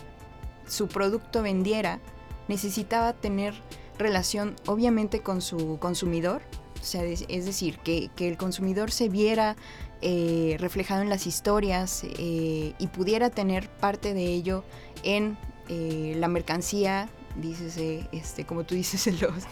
[0.68, 2.02] su producto vendiera
[2.50, 3.54] necesitaba tener
[3.98, 6.42] relación obviamente con su consumidor.
[6.82, 9.56] O sea, es, es decir, que, que el consumidor se viera
[10.02, 14.66] eh, reflejado en las historias eh, y pudiera tener parte de ello
[15.04, 15.38] en
[15.70, 17.08] eh, la mercancía,
[17.38, 19.44] dices, eh, este, como tú dices, los,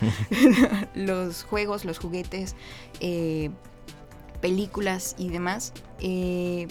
[0.93, 2.55] los juegos, los juguetes,
[2.99, 3.51] eh,
[4.41, 5.73] películas y demás.
[5.99, 6.67] Eh,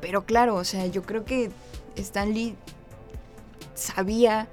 [0.00, 1.50] pero claro, o sea, yo creo que
[1.96, 2.56] Stan Lee
[3.74, 4.48] sabía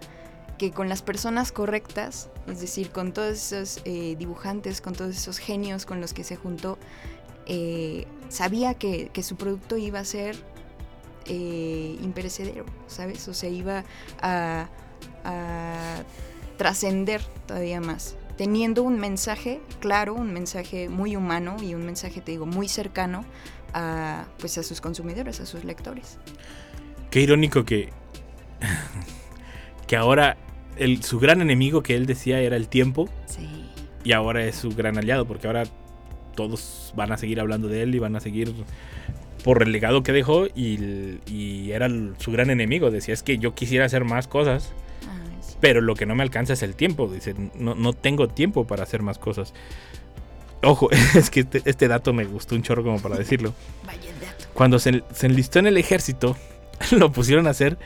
[0.57, 5.85] que con las personas correctas, es decir, con todos esos dibujantes, con todos esos genios
[5.85, 6.77] con los que se juntó,
[8.29, 10.37] sabía que, que su producto iba a ser
[11.27, 13.27] imperecedero, ¿sabes?
[13.27, 13.83] O sea, iba
[14.21, 14.69] a,
[15.23, 16.03] a
[16.57, 22.31] trascender todavía más, teniendo un mensaje claro, un mensaje muy humano y un mensaje, te
[22.31, 23.25] digo, muy cercano
[23.73, 26.17] a, pues, a sus consumidores, a sus lectores.
[27.11, 27.89] Qué irónico que.
[29.87, 30.37] que ahora
[30.77, 33.09] el, su gran enemigo que él decía era el tiempo.
[33.25, 33.47] Sí.
[34.03, 35.25] Y ahora es su gran aliado.
[35.25, 35.63] Porque ahora
[36.35, 38.53] todos van a seguir hablando de él y van a seguir
[39.43, 40.47] por el legado que dejó.
[40.47, 42.91] Y, y era su gran enemigo.
[42.91, 44.73] Decía, es que yo quisiera hacer más cosas.
[45.65, 47.07] Pero lo que no me alcanza es el tiempo.
[47.11, 49.51] Dice, no, no tengo tiempo para hacer más cosas.
[50.61, 53.51] Ojo, es que este, este dato me gustó un chorro como para decirlo.
[53.83, 54.45] Vaya dato.
[54.53, 56.37] Cuando se, se enlistó en el ejército,
[56.91, 57.79] lo pusieron a hacer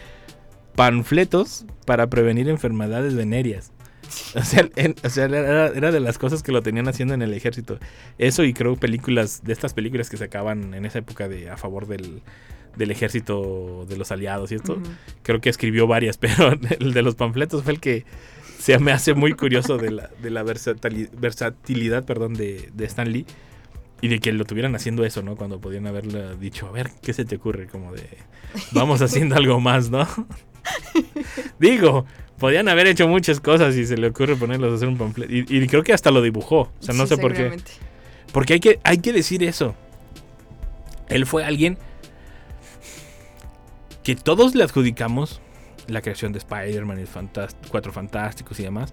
[0.75, 3.71] panfletos para prevenir enfermedades venéreas.
[4.35, 7.21] O sea, en- o sea, era, era de las cosas que lo tenían haciendo en
[7.21, 7.79] el ejército.
[8.17, 11.87] Eso y creo películas, de estas películas que sacaban en esa época de a favor
[11.87, 12.23] del,
[12.79, 14.81] del ejército de los aliados y esto.
[15.21, 18.05] Creo que escribió varias, pero el de los panfletos fue el que
[18.57, 23.11] se me hace muy curioso de la, de la versatili- versatilidad perdón, de, de Stan
[23.11, 23.25] Lee.
[24.01, 25.35] Y de que lo tuvieran haciendo eso, ¿no?
[25.35, 27.67] Cuando podían haberle dicho, a ver, ¿qué se te ocurre?
[27.67, 28.07] Como de,
[28.71, 30.07] vamos haciendo algo más, ¿no?
[31.59, 32.05] Digo,
[32.37, 35.33] podían haber hecho muchas cosas y se le ocurre ponerlos a hacer un panfleto.
[35.33, 36.71] Y, y creo que hasta lo dibujó.
[36.79, 37.57] O sea, no Sí, sé por qué.
[38.31, 39.75] Porque hay que, hay que decir eso.
[41.09, 41.77] Él fue alguien
[44.09, 45.39] que todos le adjudicamos
[45.87, 48.91] la creación de Spider-Man, y Cuatro Fantásticos y demás.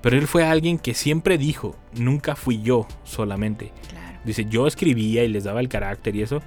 [0.00, 3.72] Pero él fue alguien que siempre dijo, nunca fui yo solamente.
[3.90, 4.18] Claro.
[4.24, 6.40] Dice, yo escribía y les daba el carácter y eso.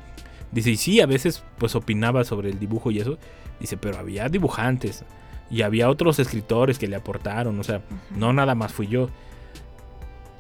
[0.51, 3.20] Dice, y sí, a veces pues opinaba sobre el dibujo y eso.
[3.59, 5.03] Dice, pero había dibujantes
[5.51, 7.59] y había otros escritores que le aportaron.
[7.59, 7.82] O sea,
[8.15, 9.09] no nada más fui yo.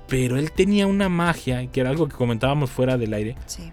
[0.07, 3.71] Pero él tenía una magia, que era algo que comentábamos fuera del aire, Sí.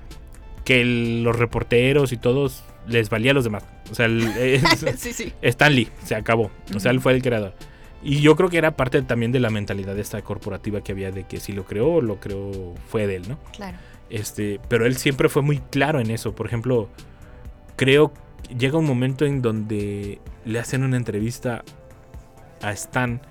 [0.63, 3.65] que el- los reporteros y todos les valía a los demás.
[3.91, 4.61] O sea, el,
[4.97, 5.33] sí, sí.
[5.43, 6.51] Stan Lee, se acabó.
[6.75, 7.55] O sea, él fue el creador.
[8.03, 11.25] Y yo creo que era parte también de la mentalidad esta corporativa que había de
[11.25, 13.39] que si lo creó, lo creó, fue de él, ¿no?
[13.57, 13.79] Claro.
[14.11, 16.35] Este, pero él siempre fue muy claro en eso.
[16.35, 16.91] Por ejemplo,
[17.77, 21.65] creo que llega un momento en donde le hacen una entrevista
[22.61, 23.23] a Stan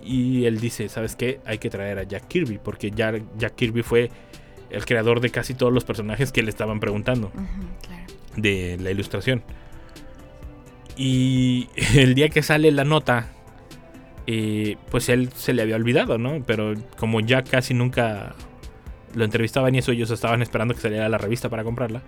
[0.00, 1.40] Y él dice, ¿sabes qué?
[1.44, 4.10] Hay que traer a Jack Kirby, porque ya Jack Kirby fue
[4.70, 7.32] el creador de casi todos los personajes que le estaban preguntando
[8.36, 9.42] de la ilustración.
[10.96, 13.28] Y el día que sale la nota,
[14.26, 16.42] eh, pues él se le había olvidado, ¿no?
[16.46, 18.34] Pero como ya casi nunca
[19.14, 22.02] lo entrevistaban y eso, ellos estaban esperando que saliera la revista para comprarla.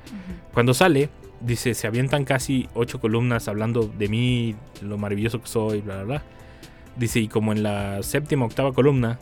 [0.53, 1.09] Cuando sale,
[1.41, 6.05] dice, se avientan casi ocho columnas hablando de mí, lo maravilloso que soy, bla, bla,
[6.05, 6.22] bla.
[6.97, 9.18] Dice, y como en la séptima, octava columna,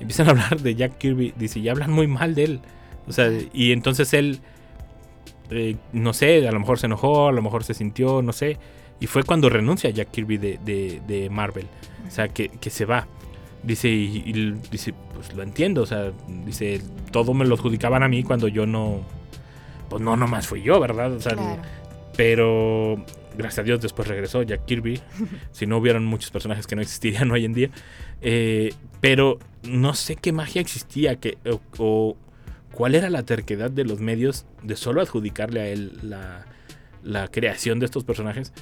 [0.00, 2.60] empiezan a hablar de Jack Kirby, dice, y hablan muy mal de él.
[3.08, 4.40] O sea, y entonces él,
[5.50, 8.58] eh, no sé, a lo mejor se enojó, a lo mejor se sintió, no sé.
[9.00, 11.66] Y fue cuando renuncia Jack Kirby de, de, Marvel.
[12.06, 13.06] O sea, que, se va.
[13.62, 15.82] Dice, y, dice, pues lo entiendo.
[15.82, 16.12] O sea,
[16.44, 16.80] dice,
[17.10, 19.00] todo me lo adjudicaban a mí cuando yo no.
[19.88, 21.12] Pues no, nomás fui yo, ¿verdad?
[21.12, 21.36] O sea,
[22.16, 22.96] pero
[23.36, 25.00] gracias a Dios después regresó Jack Kirby.
[25.52, 27.70] si no hubieran muchos personajes que no existirían hoy en día.
[28.22, 31.38] Eh, pero no sé qué magia existía que,
[31.78, 32.16] o,
[32.76, 36.44] cuál era la terquedad de los medios de solo adjudicarle a él la,
[37.02, 38.52] la creación de estos personajes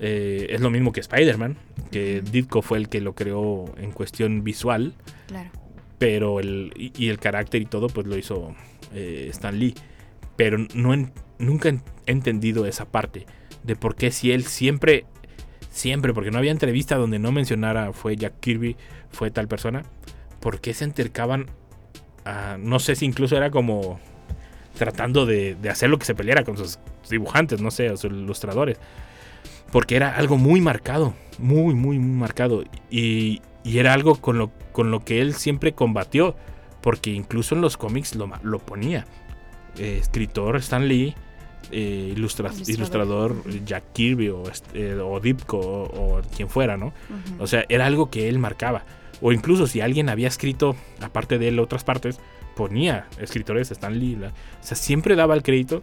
[0.00, 1.56] eh, es lo mismo que Spider-Man,
[1.90, 4.92] que Ditko fue el que lo creó en cuestión visual.
[5.28, 5.50] Claro.
[5.98, 8.54] Pero el, y, el carácter y todo, pues lo hizo
[8.92, 9.74] eh, Stan Lee.
[10.36, 10.94] Pero no
[11.38, 13.24] nunca he entendido esa parte
[13.62, 15.06] de por qué si él siempre,
[15.70, 18.76] siempre, porque no había entrevista donde no mencionara fue Jack Kirby,
[19.10, 19.84] fue tal persona,
[20.40, 21.46] por qué se entercaban
[22.24, 24.00] a, no sé si incluso era como
[24.76, 28.78] tratando de, de hacer lo que se peleara con sus dibujantes, no sé, sus ilustradores
[29.74, 32.62] porque era algo muy marcado, muy, muy, muy marcado.
[32.92, 36.36] Y, era algo con lo, con lo que él siempre combatió,
[36.80, 39.04] porque incluso en los cómics lo, lo ponía.
[39.76, 41.16] Eh, escritor Stan Lee,
[41.72, 43.34] eh, ilustrador.
[43.66, 44.44] Jack Kirby o,
[44.74, 46.92] eh, o Dipko o, quien fuera, ¿no?
[47.40, 48.84] O sea, era algo que él marcaba.
[49.26, 52.18] O incluso si alguien había escrito, aparte de él, otras partes,
[52.54, 54.18] ponía escritores Stan Lee.
[54.22, 54.30] o
[54.62, 55.82] sea, siempre daba el crédito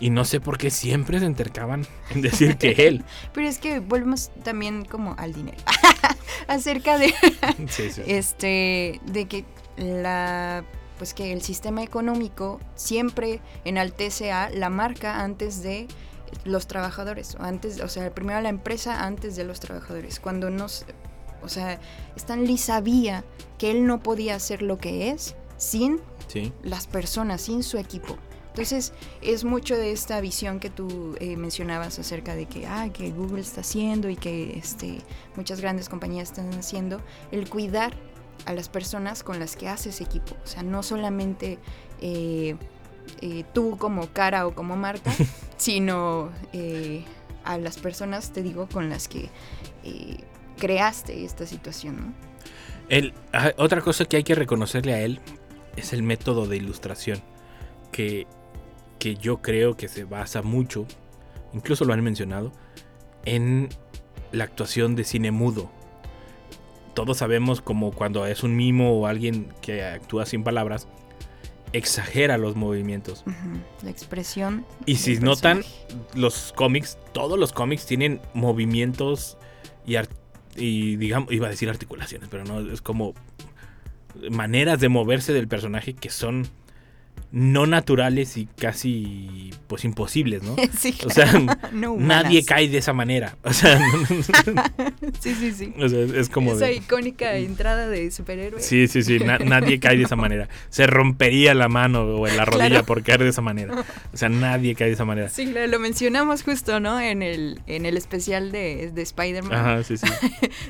[0.00, 3.04] y no sé por qué siempre se intercaban en decir que él.
[3.34, 5.58] Pero es que volvemos también como al dinero.
[6.48, 7.12] Acerca de
[8.06, 9.44] este de que
[9.76, 10.64] la
[10.96, 15.88] pues que el sistema económico siempre enaltece a la marca antes de
[16.46, 20.20] los trabajadores, o antes, o sea, primero la empresa antes de los trabajadores.
[20.20, 20.86] Cuando nos
[21.46, 21.80] o sea,
[22.16, 23.24] Stan Lee sabía
[23.58, 26.00] que él no podía hacer lo que es sin
[26.62, 28.18] las personas, sin su equipo.
[28.48, 33.10] Entonces es mucho de esta visión que tú eh, mencionabas acerca de que, ah, que
[33.10, 34.98] Google está haciendo y que este,
[35.36, 37.94] muchas grandes compañías están haciendo, el cuidar
[38.46, 40.34] a las personas con las que haces equipo.
[40.42, 41.58] O sea, no solamente
[42.00, 42.56] eh,
[43.20, 45.12] eh, tú como cara o como marca,
[45.58, 46.30] sino
[47.44, 49.28] a las personas, te digo, con las que
[50.56, 52.14] creaste esta situación.
[52.88, 55.20] El, ah, otra cosa que hay que reconocerle a él
[55.76, 57.20] es el método de ilustración.
[57.92, 58.26] Que
[58.98, 60.86] que yo creo que se basa mucho,
[61.52, 62.52] incluso lo han mencionado,
[63.24, 63.68] en
[64.32, 65.70] la actuación de cine mudo.
[66.94, 70.88] Todos sabemos como cuando es un mimo o alguien que actúa sin palabras,
[71.72, 73.22] exagera los movimientos.
[73.82, 74.64] La expresión.
[74.86, 75.62] Y si notan,
[76.14, 79.36] los cómics, todos los cómics tienen movimientos
[79.84, 79.96] y,
[80.56, 83.14] y digamos, iba a decir articulaciones, pero no, es como
[84.30, 86.48] maneras de moverse del personaje que son
[87.32, 90.56] no naturales y casi pues imposibles, ¿no?
[91.04, 91.32] O sea,
[91.72, 93.36] nadie cae de esa manera.
[93.42, 93.78] O sea,
[95.20, 95.72] sí, sí, sí.
[95.76, 98.60] es como esa icónica entrada de superhéroe.
[98.60, 100.48] Sí, sí, sí, nadie cae de esa manera.
[100.70, 103.84] Se rompería la mano o la rodilla por caer de esa manera.
[104.12, 105.28] O sea, nadie cae de esa manera.
[105.28, 107.00] Sí, lo mencionamos justo, ¿no?
[107.00, 109.52] En el en el especial de, de Spider-Man.
[109.52, 110.06] Ajá, sí, sí.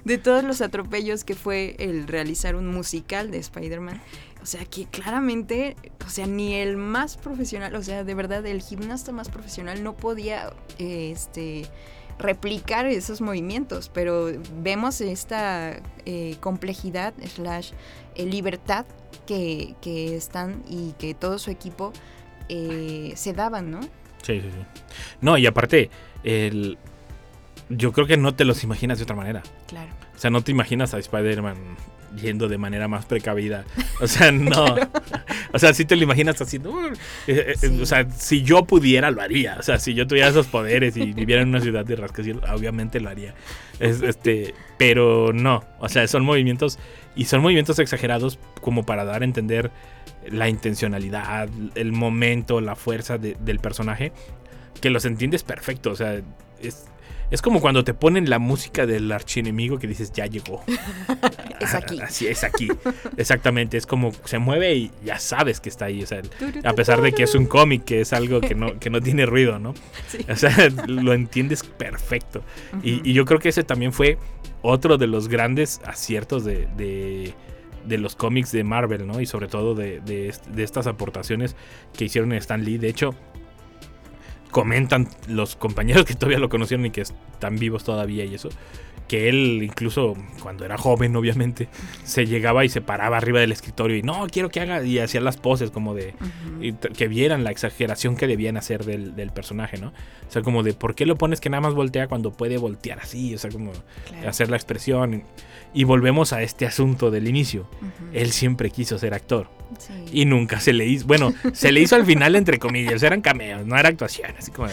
[0.04, 4.00] de todos los atropellos que fue el realizar un musical de Spider-Man.
[4.46, 5.74] O sea, que claramente,
[6.06, 9.96] o sea, ni el más profesional, o sea, de verdad, el gimnasta más profesional no
[9.96, 11.64] podía, este
[12.16, 14.30] replicar esos movimientos, pero
[14.62, 17.72] vemos esta eh, complejidad slash
[18.14, 18.86] eh, libertad
[19.26, 19.74] que,
[20.14, 21.92] están y que todo su equipo
[22.48, 23.80] eh, se daban, ¿no?
[24.22, 24.82] Sí, sí, sí.
[25.20, 25.90] No, y aparte,
[26.22, 26.78] el,
[27.68, 29.42] yo creo que no te los imaginas de otra manera.
[29.66, 29.90] Claro.
[30.14, 31.56] O sea, no te imaginas a Spider-Man
[32.16, 33.64] yendo de manera más precavida.
[34.00, 34.76] O sea, no.
[35.52, 36.70] O sea, si te lo imaginas haciendo.
[36.70, 36.92] Uh,
[37.26, 39.56] eh, eh, o sea, si yo pudiera, lo haría.
[39.58, 43.00] O sea, si yo tuviera esos poderes y viviera en una ciudad de rascacielos, obviamente
[43.00, 43.34] lo haría.
[43.80, 45.64] este, pero no.
[45.78, 46.78] O sea, son movimientos.
[47.14, 49.70] Y son movimientos exagerados como para dar a entender
[50.30, 54.12] la intencionalidad, el momento, la fuerza del personaje.
[54.82, 55.90] que los entiendes perfecto.
[55.90, 56.20] O sea,
[56.60, 56.86] es,
[57.30, 60.62] es como cuando te ponen la música del archienemigo que dices, ya llegó.
[61.58, 61.98] Es aquí.
[62.00, 62.68] Así es aquí.
[63.16, 63.78] Exactamente.
[63.78, 66.02] Es como se mueve y ya sabes que está ahí.
[66.02, 66.20] O sea,
[66.64, 69.24] a pesar de que es un cómic, que es algo que no, que no tiene
[69.24, 69.72] ruido, ¿no?
[70.06, 70.18] Sí.
[70.28, 72.42] O sea, lo entiendes perfecto.
[72.82, 74.18] y, y yo creo que ese también fue
[74.60, 77.32] otro de los grandes aciertos de, de,
[77.86, 79.20] de los cómics de Marvel, ¿no?
[79.20, 81.56] Y sobre todo de, de de estas aportaciones
[81.96, 82.76] que hicieron Stan Lee.
[82.76, 83.14] De hecho,
[84.50, 88.48] comentan los compañeros que todavía lo conocieron y que están vivos todavía y eso,
[89.08, 91.68] que él incluso cuando era joven obviamente
[92.04, 95.20] se llegaba y se paraba arriba del escritorio y no, quiero que haga y hacía
[95.20, 96.14] las poses como de
[96.96, 99.88] que vieran la exageración que debían hacer del, del personaje, ¿no?
[100.28, 102.98] O sea, como de ¿por qué lo pones que nada más voltea cuando puede voltear
[103.00, 103.34] así?
[103.34, 103.72] O sea, como
[104.08, 104.28] Claro.
[104.28, 105.22] hacer la expresión.
[105.74, 107.68] Y volvemos a este asunto del inicio.
[108.12, 109.48] Él siempre quiso ser actor.
[109.78, 109.92] Sí.
[110.12, 111.06] Y nunca se le hizo.
[111.06, 113.02] Bueno, se le hizo al final, entre comillas.
[113.02, 114.30] Eran cameos, no era actuación.
[114.38, 114.68] Así como.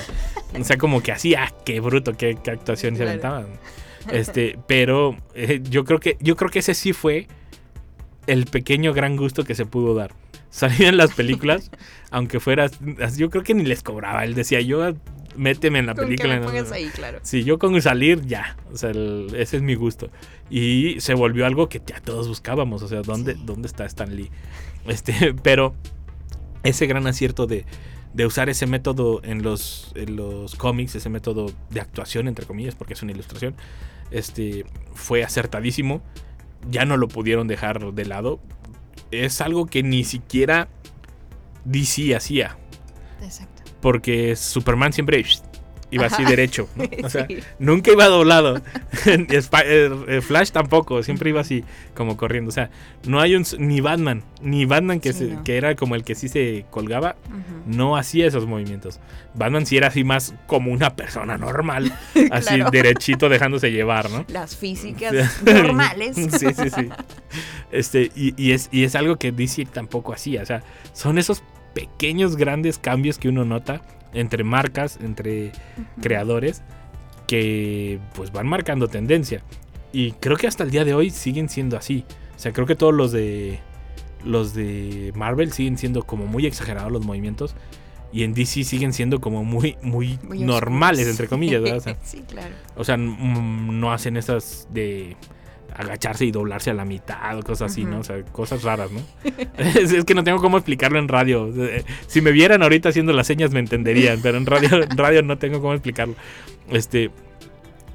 [0.60, 3.10] O sea, como que así, ah, qué bruto, qué, qué actuación se Claro.
[3.10, 3.48] aventaban.
[4.12, 6.18] Este, pero eh, yo creo que.
[6.20, 7.28] Yo creo que ese sí fue
[8.28, 10.12] el pequeño gran gusto que se pudo dar.
[10.50, 11.72] Salir en las películas,
[12.12, 12.70] aunque fuera.
[13.18, 14.24] Yo creo que ni les cobraba.
[14.24, 14.94] Él decía, yo
[15.36, 16.34] méteme en la Con que película.
[16.36, 16.46] me ¿no?
[16.48, 17.20] pongas ahí, claro.
[17.24, 20.12] Sí, yo con salir ya, o sea, el- ese es mi gusto.
[20.50, 23.42] Y se volvió algo que ya todos buscábamos, o sea, ¿dónde, Sí.
[23.44, 24.30] ¿dónde está Stan Lee?
[24.86, 25.74] Este, pero
[26.62, 27.66] ese gran acierto de,
[28.14, 32.76] de usar ese método en los, en los cómics, ese método de actuación, entre comillas,
[32.76, 33.56] porque es una ilustración,
[34.12, 36.02] este, fue acertadísimo.
[36.70, 38.40] Ya no lo pudieron dejar de lado.
[39.12, 40.70] Es algo que ni siquiera
[41.66, 42.58] DC hacía
[43.22, 43.64] Exacto.
[43.82, 45.24] porque Superman siempre
[45.94, 46.68] iba así derecho.
[46.76, 46.84] ¿no?
[47.04, 47.38] O sea, Sí.
[47.60, 48.62] nunca iba doblado.
[50.22, 51.64] Flash tampoco, siempre iba así,
[51.96, 52.50] como corriendo.
[52.50, 52.70] O sea,
[53.06, 53.44] no hay un.
[53.60, 55.44] Ni Batman, ni Batman que, Sí, se- no.
[55.44, 57.16] que era como el que sí se colgaba,
[57.66, 59.00] no hacía esos movimientos.
[59.34, 61.92] Batman sí era así más como una persona normal,
[62.32, 62.72] así Claro.
[62.72, 64.26] derechito dejándose llevar, ¿no?
[64.30, 65.14] Las físicas
[65.46, 66.16] normales.
[66.16, 66.90] Sí, sí, sí.
[67.72, 70.44] Este, y, y es, y es algo que DC tampoco hacía.
[70.44, 70.64] O sea,
[70.94, 73.82] son esos pequeños, grandes cambios que uno nota
[74.14, 75.52] entre marcas, entre
[76.02, 76.62] creadores,
[77.28, 79.44] que pues van marcando tendencia.
[79.92, 82.06] Y creo que hasta el día de hoy siguen siendo así.
[82.36, 83.60] O sea, creo que todos los de
[84.24, 87.56] los de Marvel siguen siendo como muy exagerados los movimientos.
[88.12, 91.14] Y en DC siguen siendo como muy, muy, Muy normales, oscuros.
[91.16, 91.78] entre comillas, ¿verdad?
[91.80, 92.54] O sea, sí, claro.
[92.76, 95.18] o sea, mm, no hacen esas de
[95.76, 98.00] agacharse y doblarse a la mitad o cosas así, ¿no?
[98.00, 99.02] O sea, cosas raras, ¿no?
[99.58, 101.50] es, es que no tengo cómo explicarlo en radio.
[101.56, 105.24] Eh, Si me vieran ahorita haciendo las señas me entenderían, pero en radio, en radio
[105.24, 106.16] no tengo cómo explicarlo.
[106.70, 107.12] Este,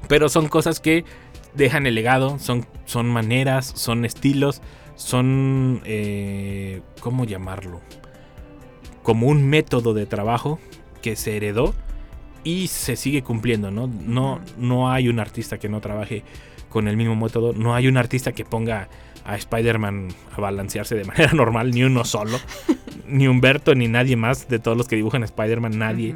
[0.07, 1.05] pero son cosas que
[1.53, 4.61] dejan el legado, son, son maneras, son estilos,
[4.95, 7.81] son, eh, ¿cómo llamarlo?
[9.03, 10.59] Como un método de trabajo
[11.01, 11.73] que se heredó
[12.43, 13.87] y se sigue cumpliendo, ¿no?
[13.87, 16.23] No, no hay un artista que no trabaje
[16.69, 18.89] con el mismo método, no hay un artista que ponga
[19.25, 22.39] a Spider-Man a balancearse de manera normal, ni uno solo,
[23.07, 26.15] ni Humberto, ni nadie más de todos los que dibujan a Spider-Man, nadie.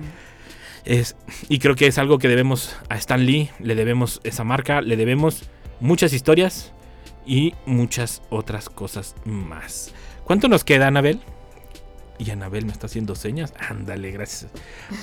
[0.85, 1.15] Es,
[1.47, 4.97] y creo que es algo que debemos a Stan Lee, le debemos esa marca, le
[4.97, 5.49] debemos
[5.79, 6.73] muchas historias
[7.25, 9.93] y muchas otras cosas más.
[10.25, 11.19] ¿Cuánto nos queda, Anabel?
[12.17, 13.53] Y Anabel me está haciendo señas.
[13.69, 14.51] Ándale, gracias.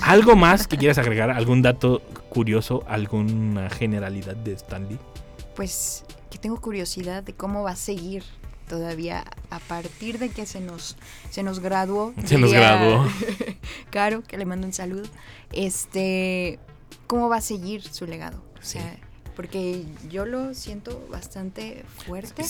[0.03, 1.31] ¿Algo más que quieras agregar?
[1.31, 2.85] ¿Algún dato curioso?
[2.89, 4.99] ¿Alguna generalidad de Stan Lee?
[5.57, 8.25] Pues que tengo curiosidad de cómo va a seguir
[8.69, 10.97] todavía a partir de que se nos
[11.31, 12.15] se nos graduó.
[12.25, 13.05] Se nos graduó.
[13.91, 15.09] Caro, que le mando un saludo.
[15.53, 16.59] Este,
[17.07, 18.39] ¿cómo va a seguir su legado?
[18.59, 18.79] O Sí.
[18.79, 18.97] sea,
[19.35, 22.45] porque yo lo siento bastante fuerte.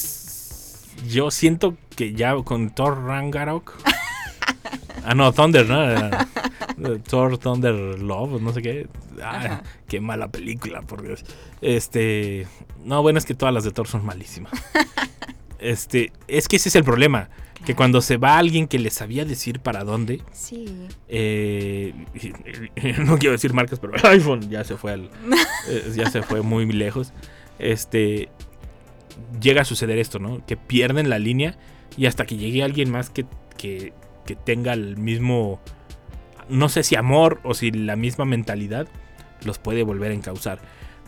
[1.09, 3.74] Yo siento que ya con Thor Ragnarok.
[5.05, 5.82] ah, no, Thunder, ¿no?
[5.82, 6.28] Era-
[7.09, 8.86] Thor Thunder Love, no sé qué.
[9.22, 11.24] Ah, qué mala película, por Dios.
[11.61, 12.46] Este.
[12.84, 14.53] No, bueno, es que todas las de Thor son malísimas.
[15.59, 16.12] Este.
[16.26, 17.28] Es que ese es el problema.
[17.66, 20.22] Que cuando se va alguien que le sabía decir para dónde.
[20.32, 20.64] Sí.
[21.09, 21.92] eh,
[23.05, 25.11] no quiero decir marcas, pero el iPhone ya se fue al,
[25.68, 27.12] eh, ya se fue muy lejos.
[27.59, 28.30] Este
[29.40, 30.44] llega a suceder esto, ¿no?
[30.46, 31.59] Que pierden la línea
[31.98, 33.26] y hasta que llegue alguien más que,
[33.59, 33.92] que,
[34.27, 35.61] que tenga el mismo,
[36.49, 38.87] no sé si amor o si la misma mentalidad,
[39.45, 40.59] los puede volver a encauzar.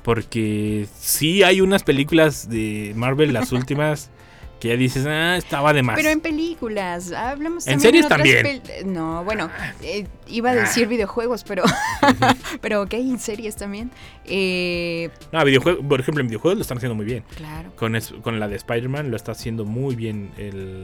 [0.02, 4.10] Porque sí hay unas películas de Marvel, las últimas,
[4.58, 5.96] que ya dices, ah, estaba de más.
[5.96, 8.62] Pero en películas, hablamos ¿En series también?
[8.86, 9.50] No, bueno,
[9.82, 11.64] eh, iba a decir videojuegos, pero
[12.60, 13.90] pero ok, en series también.
[14.24, 17.24] Eh, No, videojuegos, por ejemplo, en videojuegos lo están haciendo muy bien.
[17.36, 17.72] claro.
[17.76, 20.82] Con, es- con la de Spider-Man lo está haciendo muy bien el,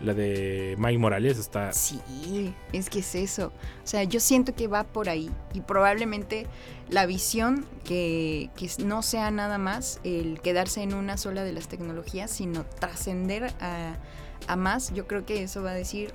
[0.00, 1.72] la de Mike Morales está...
[1.72, 2.00] Sí,
[2.72, 3.52] es que es eso.
[3.84, 6.46] O sea, yo siento que va por ahí y probablemente
[6.88, 11.68] la visión que, que no sea nada más el quedarse en una sola de las
[11.68, 13.96] tecnologías, sino trascender a,
[14.46, 16.12] a más, yo creo que eso va a decir,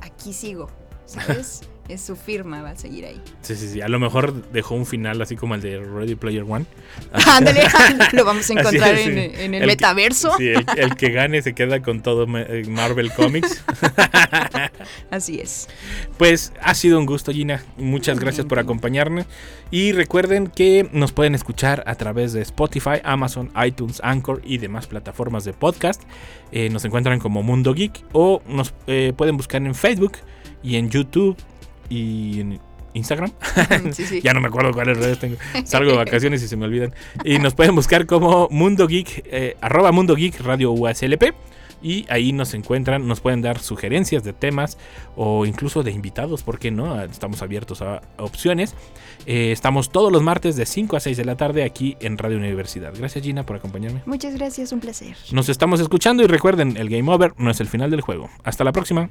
[0.00, 0.68] aquí sigo,
[1.12, 1.62] ¿sabes?
[1.88, 3.20] es su firma, va a seguir ahí.
[3.42, 3.80] Sí, sí, sí.
[3.80, 6.64] A lo mejor dejó un final así como el de Ready Player One.
[7.12, 7.62] Ándale,
[8.12, 10.32] lo vamos a encontrar en, el, metaverso.
[10.38, 13.62] sí, el, que gane se queda con todo eh, Marvel Comics.
[15.10, 15.68] así es.
[16.18, 17.62] Pues ha sido un gusto, Gina.
[17.76, 19.26] Muchas gracias por acompañarnos.
[19.70, 24.86] Y recuerden que nos pueden escuchar a través de Spotify, Amazon, iTunes, Anchor y demás
[24.86, 26.02] plataformas de podcast.
[26.52, 30.18] Eh, nos encuentran como Mundo Geek o nos eh, pueden buscar en Facebook
[30.62, 31.36] y en YouTube
[31.88, 32.60] y en
[32.94, 33.30] Instagram.
[34.22, 35.36] ya no me acuerdo cuáles redes tengo.
[35.64, 36.94] Salgo de vacaciones y se me olvidan.
[37.24, 41.34] Y nos pueden buscar como Mundo Geek, eh, arroba Mundo Geek Radio USLP.
[41.84, 44.78] Y ahí nos encuentran, nos pueden dar sugerencias de temas
[45.16, 47.02] o incluso de invitados, ¿por qué no?
[47.02, 48.76] Estamos abiertos a, opciones.
[49.26, 52.36] Eh, estamos todos los martes de 5 a 6 de la tarde aquí en Radio
[52.36, 52.92] Universidad.
[52.96, 54.00] Gracias Gina por acompañarme.
[54.06, 55.16] Muchas gracias, un placer.
[55.32, 58.30] Nos estamos escuchando y recuerden, el Game Over no es el final del juego.
[58.44, 59.10] Hasta la próxima.